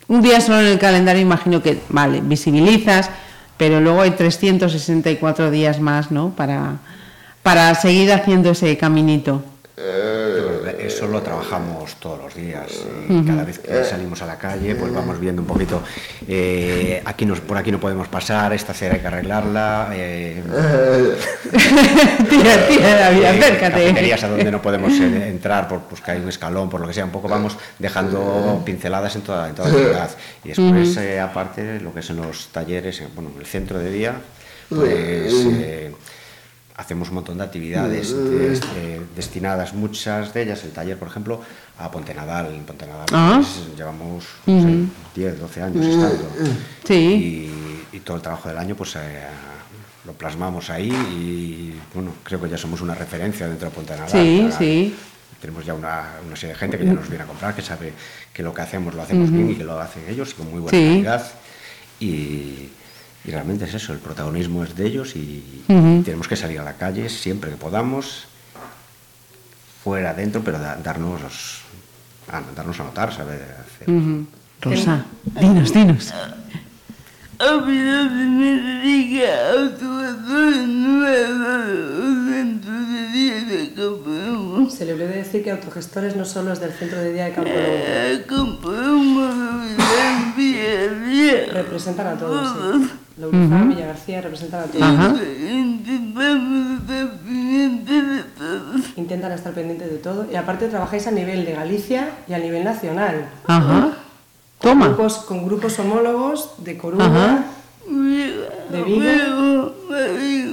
Un 0.09 0.23
día 0.23 0.41
solo 0.41 0.61
en 0.61 0.67
el 0.67 0.79
calendario 0.79 1.23
imagino 1.23 1.63
que, 1.63 1.81
vale, 1.89 2.21
visibilizas, 2.21 3.11
pero 3.61 3.79
luego 3.79 4.01
hay 4.01 4.13
364 4.13 5.51
días 5.51 5.81
más, 5.81 6.11
¿no? 6.11 6.31
Para, 6.31 6.79
para 7.43 7.75
seguir 7.75 8.11
haciendo 8.11 8.53
ese 8.53 8.75
caminito. 8.79 9.45
Eso 9.77 11.07
lo 11.07 11.23
trabajamos 11.23 11.97
todos 11.97 12.19
los 12.19 12.35
días. 12.35 12.71
Y 13.09 13.23
cada 13.25 13.45
vez 13.45 13.59
que 13.59 13.85
salimos 13.85 14.21
a 14.23 14.27
la 14.27 14.37
calle, 14.39 14.75
pues 14.75 14.93
vamos 14.93 15.19
viendo 15.19 15.43
un 15.43 15.49
poquito. 15.49 15.83
eh, 16.29 17.03
aquí 17.05 17.25
nos, 17.25 17.41
por 17.41 17.57
aquí 17.57 17.71
no 17.73 17.81
podemos 17.81 18.09
pasar, 18.09 18.53
esta 18.53 18.73
acera 18.73 18.95
hay 18.95 19.01
que 19.01 19.07
arreglarla. 19.07 19.91
Eh, 19.93 20.43
tira, 22.31 22.69
tira, 22.69 22.95
David, 22.97 23.23
eh, 23.23 23.29
acércate. 23.29 23.73
cafeterías 23.81 24.23
a 24.25 24.29
donde 24.29 24.51
no 24.51 24.61
podemos 24.61 24.93
eh, 25.01 25.29
entrar 25.29 25.69
por, 25.69 25.81
pues 25.83 26.01
que 26.01 26.11
hay 26.13 26.21
un 26.21 26.29
escalón, 26.29 26.69
por 26.69 26.81
lo 26.81 26.87
que 26.87 26.93
sea. 26.95 27.05
Un 27.05 27.11
poco 27.11 27.29
vamos 27.29 27.57
dejando 27.79 28.63
pinceladas 28.65 29.17
en 29.17 29.23
toda, 29.23 29.49
en 29.49 29.55
toda 29.55 29.69
la 29.71 29.75
ciudad. 29.79 30.11
Y 30.45 30.49
después, 30.49 30.97
eh, 30.99 31.21
aparte, 31.21 31.81
lo 31.81 31.93
que 31.95 32.03
son 32.03 32.17
los 32.17 32.49
talleres, 32.49 33.01
eh, 33.01 33.09
bueno, 33.15 33.31
el 33.39 33.47
centro 33.47 33.79
de 33.79 33.91
día, 33.91 34.15
pues. 34.69 35.35
Hacemos 36.81 37.09
un 37.11 37.17
montón 37.17 37.39
de 37.39 37.45
actividades 37.45 38.09
des- 38.15 38.63
eh, 38.77 39.01
destinadas, 39.15 39.75
muchas 39.75 40.33
de 40.33 40.43
ellas, 40.43 40.65
el 40.65 40.71
taller, 40.73 40.99
por 40.99 41.09
ejemplo, 41.09 41.41
a 41.79 41.91
Ponte 41.91 42.15
Nadal. 42.15 42.55
En 42.55 42.65
Ponte 42.65 42.87
Nadal 42.87 43.07
Ah. 43.13 43.37
pues, 43.43 43.77
llevamos 43.77 44.25
no 44.47 44.63
sé, 44.63 44.77
10, 45.15 45.39
12 45.41 45.63
años 45.63 45.85
estando. 45.87 46.29
Sí. 46.85 46.95
Y, 47.93 47.97
y 47.97 48.01
todo 48.01 48.17
el 48.17 48.23
trabajo 48.23 48.49
del 48.49 48.59
año, 48.59 48.75
pues 48.75 48.97
eh, 48.97 49.23
lo 50.07 50.13
plasmamos 50.15 50.71
ahí 50.71 50.89
y, 50.91 51.75
bueno, 51.95 52.13
creo 52.25 52.41
que 52.41 52.49
ya 52.49 52.57
somos 52.59 52.81
una 52.81 52.95
referencia 52.95 53.47
dentro 53.47 53.69
de 53.69 53.75
Ponte 53.75 53.93
Nadal. 53.93 54.09
Sí, 54.11 54.41
Para- 54.47 54.59
sí. 54.59 54.97
Tenemos 55.41 55.65
ya 55.65 55.73
una, 55.75 56.17
una 56.27 56.37
serie 56.37 56.53
de 56.55 56.59
gente 56.59 56.77
que 56.79 56.85
ya 56.85 56.93
nos 56.93 57.09
viene 57.09 57.25
a 57.25 57.27
comprar, 57.27 57.55
que 57.55 57.63
sabe 57.63 57.93
que 58.33 58.43
lo 58.43 58.53
que 58.53 58.61
hacemos 58.63 58.95
lo 58.95 59.01
hacemos 59.03 59.31
bien 59.31 59.51
y 59.51 59.55
que 59.55 59.65
lo 59.65 59.81
hacen 59.81 60.03
ellos 60.09 60.35
con 60.35 60.51
muy 60.51 60.61
buena 60.61 60.77
Sí. 60.79 60.87
calidad. 60.87 61.27
Y, 61.99 62.69
y 63.25 63.31
realmente 63.31 63.65
es 63.67 63.75
eso, 63.75 63.93
el 63.93 63.99
protagonismo 63.99 64.65
es 64.65 64.75
de 64.77 64.87
ellos 64.87 65.15
y, 65.17 65.65
tenemos 66.05 66.27
que 66.29 66.37
salir 66.37 66.59
a 66.61 66.65
la 66.65 66.75
calle 66.75 67.09
siempre 67.09 67.51
que 67.51 67.57
podamos, 67.57 68.25
fuera, 69.85 70.15
dentro, 70.15 70.43
pero 70.43 70.59
da- 70.59 70.77
darnos, 70.77 71.21
los- 71.21 71.61
a, 72.31 72.41
darnos 72.57 72.79
a 72.81 72.85
notar, 72.85 73.13
saber 73.15 73.43
hacer. 73.61 73.89
Rosa, 74.63 75.05
dinos, 75.41 75.73
dinos. 75.73 76.13
A 77.39 77.57
mí 77.65 77.75
no 77.79 78.09
se 78.09 78.15
me 78.27 78.61
dedica 78.61 79.55
de 82.85 83.09
día 83.13 83.45
de. 83.45 83.71
Se 84.71 84.85
le 84.85 84.93
olvidó 84.93 85.09
decir 85.09 85.43
que 85.43 85.51
autogestores 85.51 86.15
no 86.17 86.25
solo 86.27 86.53
es 86.53 86.61
del 86.61 86.73
centro 86.73 86.99
de 87.01 87.13
día 87.15 87.25
de 87.27 87.33
Campo 87.33 87.51
bien. 90.37 91.51
Representan 91.53 92.07
a 92.09 92.19
todos, 92.19 92.49
sí. 92.83 92.91
Lourdes 93.21 93.69
Villa 93.69 93.87
García 93.87 94.23
representan 94.23 94.61
a 94.61 94.65
todos. 94.65 94.83
Ajá. 94.83 95.15
Intentan 98.97 99.33
estar 99.33 99.53
pendientes 99.53 99.91
de 99.91 99.99
todo. 99.99 100.27
Y 100.33 100.37
aparte 100.37 100.69
trabajáis 100.69 101.07
a 101.07 101.11
nivel 101.11 101.45
de 101.45 101.53
Galicia 101.53 102.11
y 102.27 102.33
a 102.33 102.39
nivel 102.39 102.65
nacional. 102.65 103.29
Ajá. 103.47 103.99
Toma. 104.61 104.87
Grupos, 104.89 105.19
con 105.19 105.45
grupos 105.45 105.79
homólogos 105.79 106.55
de 106.59 106.73
Ajá. 106.73 106.81
Coruña, 106.81 107.45
de 108.71 108.83
Vigo, 108.83 109.75
Madrid. 109.89 110.47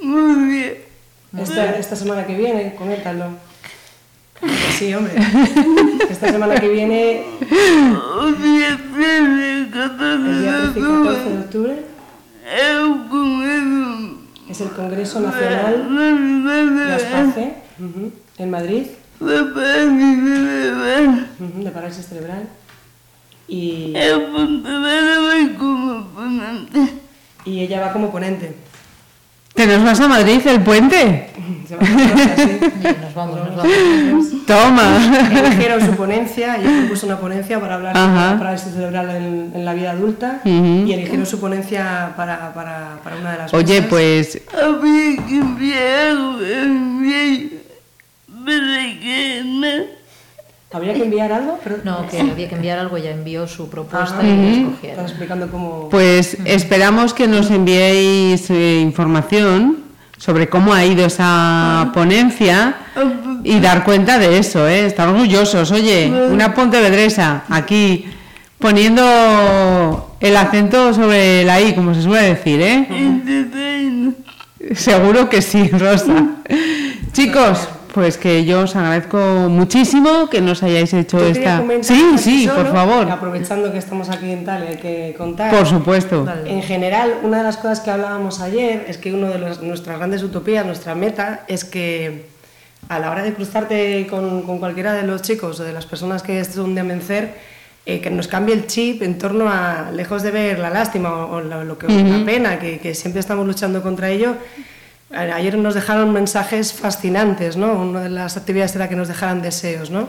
Muy 0.00 0.50
bien. 0.50 0.74
Esta, 1.36 1.76
esta 1.76 1.94
semana 1.94 2.26
que 2.26 2.36
viene, 2.36 2.74
coméntalo. 2.74 3.47
Sí, 4.78 4.94
hombre. 4.94 5.14
Esta 6.10 6.30
semana 6.30 6.54
que 6.56 6.68
viene, 6.68 7.24
Un 7.40 8.42
día 8.42 8.78
13, 8.94 9.70
14 9.72 10.14
el 10.14 10.40
día 10.40 10.60
13 10.72 10.78
y 10.78 10.82
14 10.82 11.30
de 11.30 11.38
octubre, 11.38 11.82
es 14.48 14.60
el 14.60 14.68
Congreso 14.70 15.20
Nacional 15.20 16.76
de 16.76 16.94
Aspace, 16.94 17.54
ujú, 17.78 18.12
en 18.38 18.50
Madrid, 18.50 18.86
de 19.20 19.44
parálisis 19.54 20.20
cerebral. 20.24 21.28
ujú, 21.40 21.64
de 21.64 21.70
parálisis 21.70 22.06
cerebral. 22.06 22.48
Y, 23.48 23.94
y 27.44 27.60
ella 27.60 27.80
va 27.80 27.92
como 27.92 28.10
ponente. 28.10 28.54
¿Te 29.58 29.66
nos 29.66 29.82
vas 29.82 29.98
a 29.98 30.06
Madrid 30.06 30.40
el 30.46 30.60
puente? 30.60 31.30
Se 31.66 31.74
va 31.74 31.82
a 31.82 32.32
así. 32.32 32.60
Nos 33.02 33.12
vamos, 33.12 33.36
nos 33.44 33.56
vamos. 33.56 34.26
Toma. 34.46 34.96
Eligieron 35.46 35.80
su 35.84 35.96
ponencia, 35.96 36.58
yo 36.58 36.70
propuse 36.70 37.06
una 37.06 37.18
ponencia 37.18 37.58
para 37.60 37.74
hablar 37.74 37.96
Ajá. 37.96 38.32
la 38.34 38.38
parálisis 38.38 38.72
cerebral 38.72 39.10
en, 39.10 39.50
en 39.52 39.64
la 39.64 39.74
vida 39.74 39.90
adulta 39.90 40.42
Ujú. 40.44 40.86
y 40.86 40.92
eligieron 40.92 41.26
su 41.26 41.40
ponencia 41.40 42.12
para, 42.16 42.54
para, 42.54 43.00
para 43.02 43.16
una 43.16 43.32
de 43.32 43.38
las 43.38 43.52
Oye, 43.52 43.80
mesas. 43.80 43.86
pues 43.90 44.40
Había 44.54 45.26
que 45.26 45.36
enviar 45.38 46.14
Pero 50.70 50.82
que 50.82 50.86
no. 50.86 50.92
¿Habría 50.92 50.94
que 50.94 51.02
enviar 51.04 51.32
algo? 51.32 51.58
Pero- 51.64 51.78
No, 51.84 52.06
que 52.08 52.20
había 52.20 52.48
que 52.48 52.54
enviar 52.54 52.78
algo, 52.78 52.98
ya 52.98 53.10
envió 53.10 53.46
su 53.48 53.68
propuesta 53.70 54.18
Ajá. 54.18 54.26
y 54.26 54.36
la 54.36 54.42
Estás 54.50 54.64
escogieron. 54.68 55.04
explicando 55.06 55.48
cómo... 55.50 55.88
Pues 55.90 56.36
esperamos 56.44 57.14
que 57.14 57.26
nos 57.26 57.50
enviéis 57.50 58.50
eh, 58.50 58.80
información 58.82 59.78
sobre 60.18 60.48
cómo 60.48 60.74
ha 60.74 60.84
ido 60.84 61.06
esa 61.06 61.90
ponencia 61.94 62.74
y 63.44 63.60
dar 63.60 63.84
cuenta 63.84 64.18
de 64.18 64.38
eso, 64.38 64.66
¿eh? 64.68 64.84
Estar 64.86 65.08
orgullosos. 65.08 65.70
Oye, 65.70 66.10
una 66.30 66.54
pontevedresa 66.54 67.44
aquí 67.48 68.04
poniendo 68.58 70.16
el 70.20 70.36
acento 70.36 70.92
sobre 70.92 71.44
la 71.44 71.60
I, 71.60 71.74
como 71.74 71.94
se 71.94 72.02
suele 72.02 72.28
decir, 72.34 72.60
¿eh? 72.60 74.12
Seguro 74.74 75.28
que 75.28 75.40
sí, 75.40 75.68
Rosa. 75.68 76.26
Chicos, 77.12 77.68
pues 77.92 78.16
que 78.18 78.44
yo 78.44 78.60
os 78.60 78.76
agradezco 78.76 79.18
muchísimo 79.48 80.28
que 80.30 80.40
nos 80.40 80.62
hayáis 80.62 80.92
hecho 80.94 81.18
esta... 81.24 81.58
comentar 81.58 81.84
Sí, 81.84 82.18
sí, 82.18 82.46
solo, 82.46 82.62
por 82.64 82.72
favor. 82.72 83.10
Aprovechando 83.10 83.72
que 83.72 83.78
estamos 83.78 84.08
aquí 84.10 84.30
en 84.30 84.44
tal 84.44 84.64
y 84.64 84.66
hay 84.68 84.76
que 84.76 85.14
contar. 85.16 85.50
Por 85.50 85.66
supuesto. 85.66 86.24
Vale. 86.24 86.50
En 86.50 86.62
general, 86.62 87.14
una 87.22 87.38
de 87.38 87.42
las 87.44 87.56
cosas 87.56 87.80
que 87.80 87.90
hablábamos 87.90 88.40
ayer 88.40 88.84
es 88.88 88.98
que 88.98 89.12
una 89.12 89.28
de 89.28 89.38
las- 89.38 89.62
nuestras 89.62 89.98
grandes 89.98 90.22
utopías, 90.22 90.64
nuestra 90.66 90.94
meta, 90.94 91.44
es 91.48 91.64
que 91.64 92.26
a 92.88 92.98
la 92.98 93.10
hora 93.10 93.22
de 93.22 93.34
cruzarte 93.34 94.06
con, 94.08 94.42
con 94.42 94.58
cualquiera 94.58 94.92
de 94.92 95.02
los 95.02 95.22
chicos 95.22 95.58
o 95.60 95.64
de 95.64 95.72
las 95.72 95.84
personas 95.86 96.22
que 96.22 96.42
son 96.44 96.74
de 96.74 96.80
Amencer, 96.82 97.34
eh, 97.86 98.00
que 98.00 98.10
nos 98.10 98.28
cambie 98.28 98.54
el 98.54 98.66
chip 98.66 99.02
en 99.02 99.16
torno 99.18 99.48
a, 99.48 99.90
lejos 99.92 100.22
de 100.22 100.30
ver 100.30 100.58
la 100.58 100.70
lástima 100.70 101.10
o, 101.10 101.36
o 101.36 101.40
lo 101.40 101.78
que, 101.78 101.88
la 101.88 102.24
pena, 102.24 102.58
que, 102.58 102.78
que 102.78 102.94
siempre 102.94 103.20
estamos 103.20 103.46
luchando 103.46 103.82
contra 103.82 104.10
ello. 104.10 104.36
A- 105.12 105.20
Ayer 105.36 105.56
nos 105.58 105.74
dejaron 105.74 106.12
mensajes 106.12 106.72
fascinantes, 106.72 107.56
¿no? 107.56 107.72
Una 107.80 108.02
de 108.02 108.10
las 108.10 108.36
actividades 108.36 108.74
era 108.76 108.88
que 108.88 108.96
nos 108.96 109.08
dejaran 109.08 109.42
deseos, 109.42 109.90
¿no? 109.90 110.08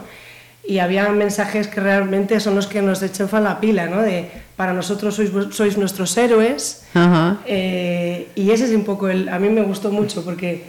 y 0.67 0.77
había 0.77 1.09
mensajes 1.09 1.67
que 1.67 1.79
realmente 1.81 2.39
son 2.39 2.53
los 2.53 2.67
que 2.67 2.83
nos 2.83 3.01
echan 3.01 3.27
la 3.43 3.59
pila, 3.59 3.87
¿no? 3.87 4.03
De 4.03 4.29
para 4.55 4.71
nosotros 4.71 5.15
sois, 5.15 5.31
sois 5.51 5.77
nuestros 5.79 6.15
héroes. 6.15 6.83
Ajá. 6.93 7.37
Eh, 7.47 8.27
y 8.35 8.51
ese 8.51 8.65
es 8.65 8.71
un 8.75 8.83
poco 8.83 9.09
el. 9.09 9.29
A 9.29 9.39
mí 9.39 9.49
me 9.49 9.61
gustó 9.63 9.89
mucho 9.89 10.23
porque 10.23 10.65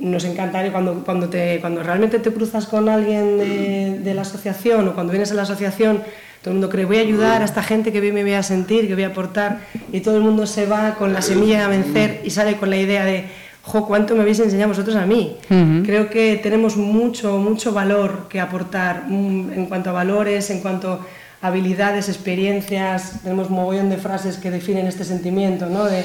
nos 0.00 0.24
encantaría 0.24 0.72
cuando, 0.72 1.04
cuando, 1.04 1.28
te, 1.28 1.60
cuando 1.60 1.84
realmente 1.84 2.18
te 2.18 2.32
cruzas 2.32 2.66
con 2.66 2.88
alguien 2.88 3.38
de, 3.38 3.98
de 4.00 4.14
la 4.14 4.22
asociación 4.22 4.88
o 4.88 4.94
cuando 4.94 5.12
vienes 5.12 5.30
a 5.30 5.34
la 5.34 5.42
asociación, 5.42 5.98
todo 6.42 6.50
el 6.50 6.54
mundo 6.54 6.68
cree 6.68 6.84
voy 6.84 6.96
a 6.96 7.02
ayudar 7.02 7.40
a 7.40 7.44
esta 7.44 7.62
gente 7.62 7.92
que 7.92 8.00
bien 8.00 8.14
me 8.14 8.22
voy 8.24 8.32
a 8.34 8.42
sentir, 8.42 8.88
que 8.88 8.94
voy 8.94 9.04
a 9.04 9.08
aportar, 9.08 9.60
y 9.92 10.00
todo 10.00 10.16
el 10.16 10.22
mundo 10.22 10.46
se 10.46 10.66
va 10.66 10.96
con 10.96 11.12
la 11.12 11.22
semilla 11.22 11.68
de 11.68 11.78
vencer 11.78 12.20
y 12.24 12.30
sale 12.30 12.56
con 12.56 12.70
la 12.70 12.76
idea 12.76 13.04
de, 13.04 13.26
jo, 13.66 13.86
¿cuánto 13.86 14.14
me 14.14 14.22
habéis 14.22 14.40
enseñado 14.40 14.68
vosotros 14.70 14.94
a 14.96 15.06
mí? 15.06 15.36
Creo 15.84 16.10
que 16.10 16.36
tenemos 16.42 16.76
mucho, 16.76 17.38
mucho 17.38 17.72
valor 17.72 18.26
que 18.28 18.40
aportar 18.40 19.04
mm, 19.08 19.52
en 19.52 19.66
cuanto 19.66 19.90
a 19.90 19.92
valores, 19.94 20.50
en 20.50 20.60
cuanto 20.60 21.00
a 21.40 21.46
habilidades, 21.48 22.08
experiencias, 22.08 23.20
tenemos 23.22 23.50
mogollón 23.50 23.90
de 23.90 23.96
frases 23.98 24.36
que 24.38 24.50
definen 24.50 24.86
este 24.86 25.04
sentimiento, 25.04 25.66
¿no? 25.66 25.84
De 25.84 26.04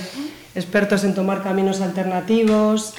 expertos 0.55 1.03
en 1.03 1.13
tomar 1.13 1.43
caminos 1.43 1.79
alternativos. 1.81 2.93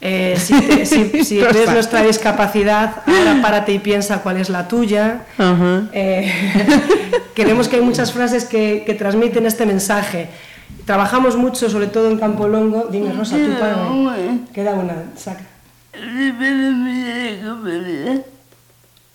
eh, 0.00 0.36
si 0.38 0.54
te- 0.60 0.86
si- 0.92 1.24
si 1.24 1.40
ves 1.40 1.70
nuestra 1.72 2.02
discapacidad, 2.02 3.02
ahora 3.06 3.40
párate 3.42 3.72
y 3.72 3.78
piensa 3.78 4.22
cuál 4.22 4.36
es 4.38 4.48
la 4.48 4.68
tuya. 4.68 5.22
Ajá. 5.38 5.88
Eh, 5.92 6.30
creemos 7.34 7.68
que 7.68 7.76
hay 7.76 7.82
muchas 7.82 8.12
frases 8.12 8.44
que, 8.44 8.84
que 8.86 8.94
transmiten 8.94 9.44
este 9.46 9.66
mensaje. 9.66 10.28
Trabajamos 10.84 11.36
mucho, 11.36 11.68
sobre 11.68 11.86
todo 11.88 12.10
en 12.10 12.18
Campo 12.18 12.48
Longo. 12.48 12.88
Dime, 12.90 13.12
Rosa, 13.12 13.36
tú 13.36 13.42
una. 13.52 14.38
Queda 14.52 14.72
una, 14.72 14.94
saca. 15.16 15.44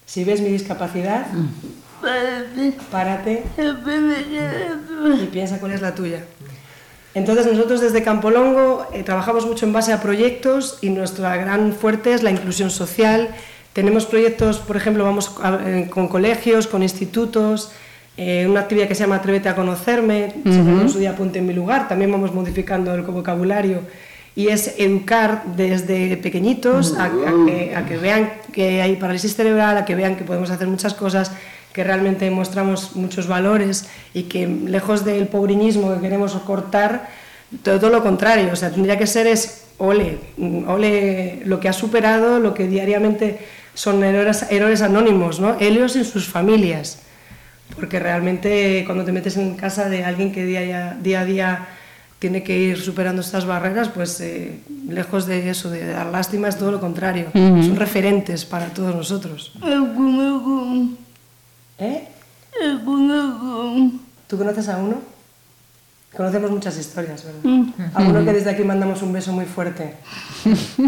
Si 0.06 0.24
ves 0.24 0.42
mi 0.42 0.50
discapacidad, 0.50 1.26
Párate. 2.92 3.44
Y 5.24 5.26
piensa 5.28 5.60
cuál 5.60 5.72
es 5.72 5.82
la 5.82 5.96
tuya. 5.96 6.24
Entonces 7.16 7.46
nosotros 7.46 7.80
desde 7.82 8.04
Campolongo 8.04 8.88
eh, 8.92 9.04
trabajamos 9.04 9.46
mucho 9.46 9.66
en 9.66 9.74
base 9.74 9.94
a 9.94 10.02
proyectos 10.02 10.80
y 10.82 10.90
nuestra 10.90 11.36
gran 11.38 11.74
fuerte 11.74 12.14
es 12.14 12.24
la 12.24 12.32
inclusión 12.32 12.72
social. 12.72 13.30
Tenemos 13.74 14.06
proyectos, 14.06 14.58
por 14.60 14.78
ejemplo, 14.78 15.04
vamos 15.04 15.36
a- 15.42 15.60
eh, 15.66 15.90
con 15.92 16.08
colegios, 16.08 16.68
con 16.68 16.82
institutos, 16.84 17.72
eh, 18.18 18.46
una 18.48 18.62
actividad 18.62 18.88
que 18.88 18.96
se 18.96 19.02
llama 19.02 19.16
Atrévete 19.16 19.50
a 19.50 19.56
conocerme, 19.56 20.34
se 20.44 20.50
llamó 20.50 20.82
en 20.82 20.90
su 20.90 21.00
día 21.00 21.16
Ponte 21.16 21.40
en 21.40 21.48
mi 21.48 21.54
lugar, 21.54 21.88
también 21.88 22.12
vamos 22.12 22.34
modificando 22.34 22.94
el 22.94 23.02
vocabulario. 23.02 23.82
Y 24.36 24.48
es 24.48 24.76
educar 24.80 25.44
desde 25.56 26.18
pequeñitos 26.18 26.98
a, 26.98 27.06
a 27.06 27.12
que, 27.46 27.76
a 27.76 27.86
que 27.86 27.98
vean 27.98 28.32
que 28.52 28.82
hay 28.82 28.96
parálisis 28.96 29.36
cerebral, 29.36 29.78
a 29.78 29.86
que 29.86 29.94
vean 29.94 30.16
que 30.16 30.24
podemos 30.24 30.50
hacer 30.50 30.68
muchas 30.68 30.96
cosas, 30.96 31.32
que 31.72 31.84
realmente 31.84 32.30
mostramos 32.32 32.96
muchos 32.96 33.28
valores 33.28 33.90
y 34.14 34.24
que 34.24 34.48
lejos 34.48 35.06
del 35.06 35.28
pobriñismo 35.28 35.94
que 35.94 36.02
queremos 36.02 36.34
cortar, 36.34 37.10
todo 37.62 37.90
lo 37.90 38.02
contrario, 38.02 38.50
o 38.52 38.56
sea, 38.56 38.72
tendría 38.72 38.98
que 38.98 39.06
ser 39.06 39.28
es 39.28 39.66
ole, 39.78 40.18
ole 40.68 41.42
lo 41.46 41.60
que 41.60 41.70
ha 41.70 41.74
superado, 41.74 42.40
lo 42.40 42.54
que 42.54 42.68
diariamente 42.68 43.40
son 43.74 44.04
héroes, 44.04 44.46
héroes 44.50 44.82
anónimos, 44.82 45.40
¿no? 45.40 45.58
Helios 45.60 45.96
y 45.96 46.04
sus 46.04 46.28
familias, 46.28 47.03
porque 47.76 48.00
realmente 48.00 48.84
cuando 48.86 49.04
te 49.04 49.12
metes 49.12 49.38
en 49.38 49.56
casa 49.56 49.90
de 49.90 50.04
alguien 50.06 50.32
que 50.32 50.46
día, 50.46 50.92
a- 50.92 50.96
día 50.96 51.22
a 51.22 51.26
día 51.26 51.68
tiene 52.20 52.42
que 52.44 52.58
ir 52.58 52.80
superando 52.80 53.22
estas 53.22 53.46
barreras, 53.46 53.90
pues 53.90 54.22
eh, 54.22 54.60
lejos 54.88 55.26
de 55.26 55.50
eso, 55.50 55.70
de 55.70 55.86
dar 55.86 56.06
lástima, 56.08 56.48
es 56.48 56.58
todo 56.58 56.72
lo 56.72 56.80
contrario, 56.80 57.28
son 57.34 57.76
referentes 57.76 58.46
para 58.46 58.68
todos 58.68 58.96
nosotros. 58.96 59.52
¿Eh? 61.80 62.08
¿Tú 64.28 64.38
conoces 64.38 64.70
a 64.70 64.78
uno? 64.78 64.98
Conocemos 66.16 66.52
muchas 66.52 66.78
historias, 66.78 67.24
¿verdad? 67.26 67.66
A 67.96 68.02
uno 68.04 68.24
que 68.24 68.34
desde 68.34 68.52
aquí 68.52 68.64
mandamos 68.64 69.02
un 69.02 69.12
beso 69.12 69.34
muy 69.34 69.46
fuerte, 69.46 69.96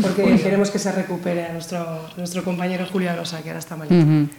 porque 0.02 0.40
queremos 0.42 0.70
que 0.70 0.78
se 0.78 0.92
recupere 0.92 1.48
a 1.48 1.54
nuestro, 1.54 2.02
nuestro 2.16 2.44
compañero 2.44 2.86
Julio 2.92 3.10
Arosa, 3.10 3.42
que 3.42 3.50
ahora 3.50 3.58
está 3.60 3.76
malito. 3.76 4.32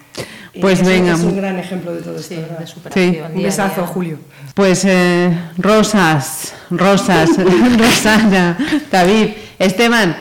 Pues 0.60 0.80
es, 0.80 0.86
venga. 0.86 1.14
Es 1.14 1.20
un 1.20 1.36
gran 1.36 1.58
ejemplo 1.58 1.92
de 1.92 2.02
todo 2.02 2.16
esto, 2.16 2.28
Sí, 2.34 2.40
¿verdad? 2.40 2.60
de 2.60 2.66
superación. 2.68 3.14
Sí. 3.14 3.20
Un 3.34 3.42
besazo, 3.42 3.80
día. 3.80 3.86
Julio. 3.88 4.18
Pues 4.54 4.84
eh, 4.84 5.36
Rosas, 5.58 6.54
Rosas, 6.70 7.30
Rosana, 7.78 8.56
David, 8.90 9.30
Esteban, 9.58 10.16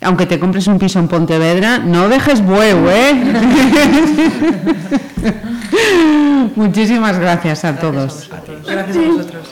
aunque 0.00 0.26
te 0.26 0.40
compres 0.40 0.66
un 0.66 0.80
piso 0.80 0.98
en 0.98 1.06
Pontevedra, 1.06 1.78
no 1.78 2.08
dejes 2.08 2.40
huevo, 2.40 2.90
¿eh? 2.90 3.14
Muchísimas 6.56 7.20
gracias 7.20 7.64
a 7.64 7.76
todos. 7.78 8.28
Gracias 8.66 8.96
a 8.96 9.00
vosotros. 9.00 9.48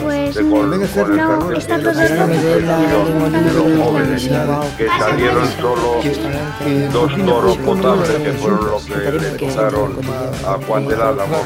Pues 0.00 0.36
no, 0.40 1.52
está 1.52 1.78
todo 1.78 1.92
los 3.52 3.84
jóvenes 3.84 4.30
que 4.76 4.86
salieron 4.86 5.48
solo 5.60 6.00
dos 6.92 7.16
toros 7.24 7.56
potables 7.58 8.08
que 8.10 8.32
fueron 8.32 8.66
los 8.66 8.84
que 8.84 8.94
le 8.96 9.48
a 10.46 10.58
Juan 10.66 10.86
del 10.86 11.00
Álamo 11.00 11.36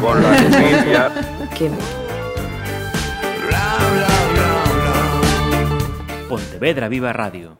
con 0.00 0.22
la 0.22 0.38
semilla 0.50 1.10
Pontevedra 6.28 6.88
Viva 6.88 7.12
Radio. 7.12 7.56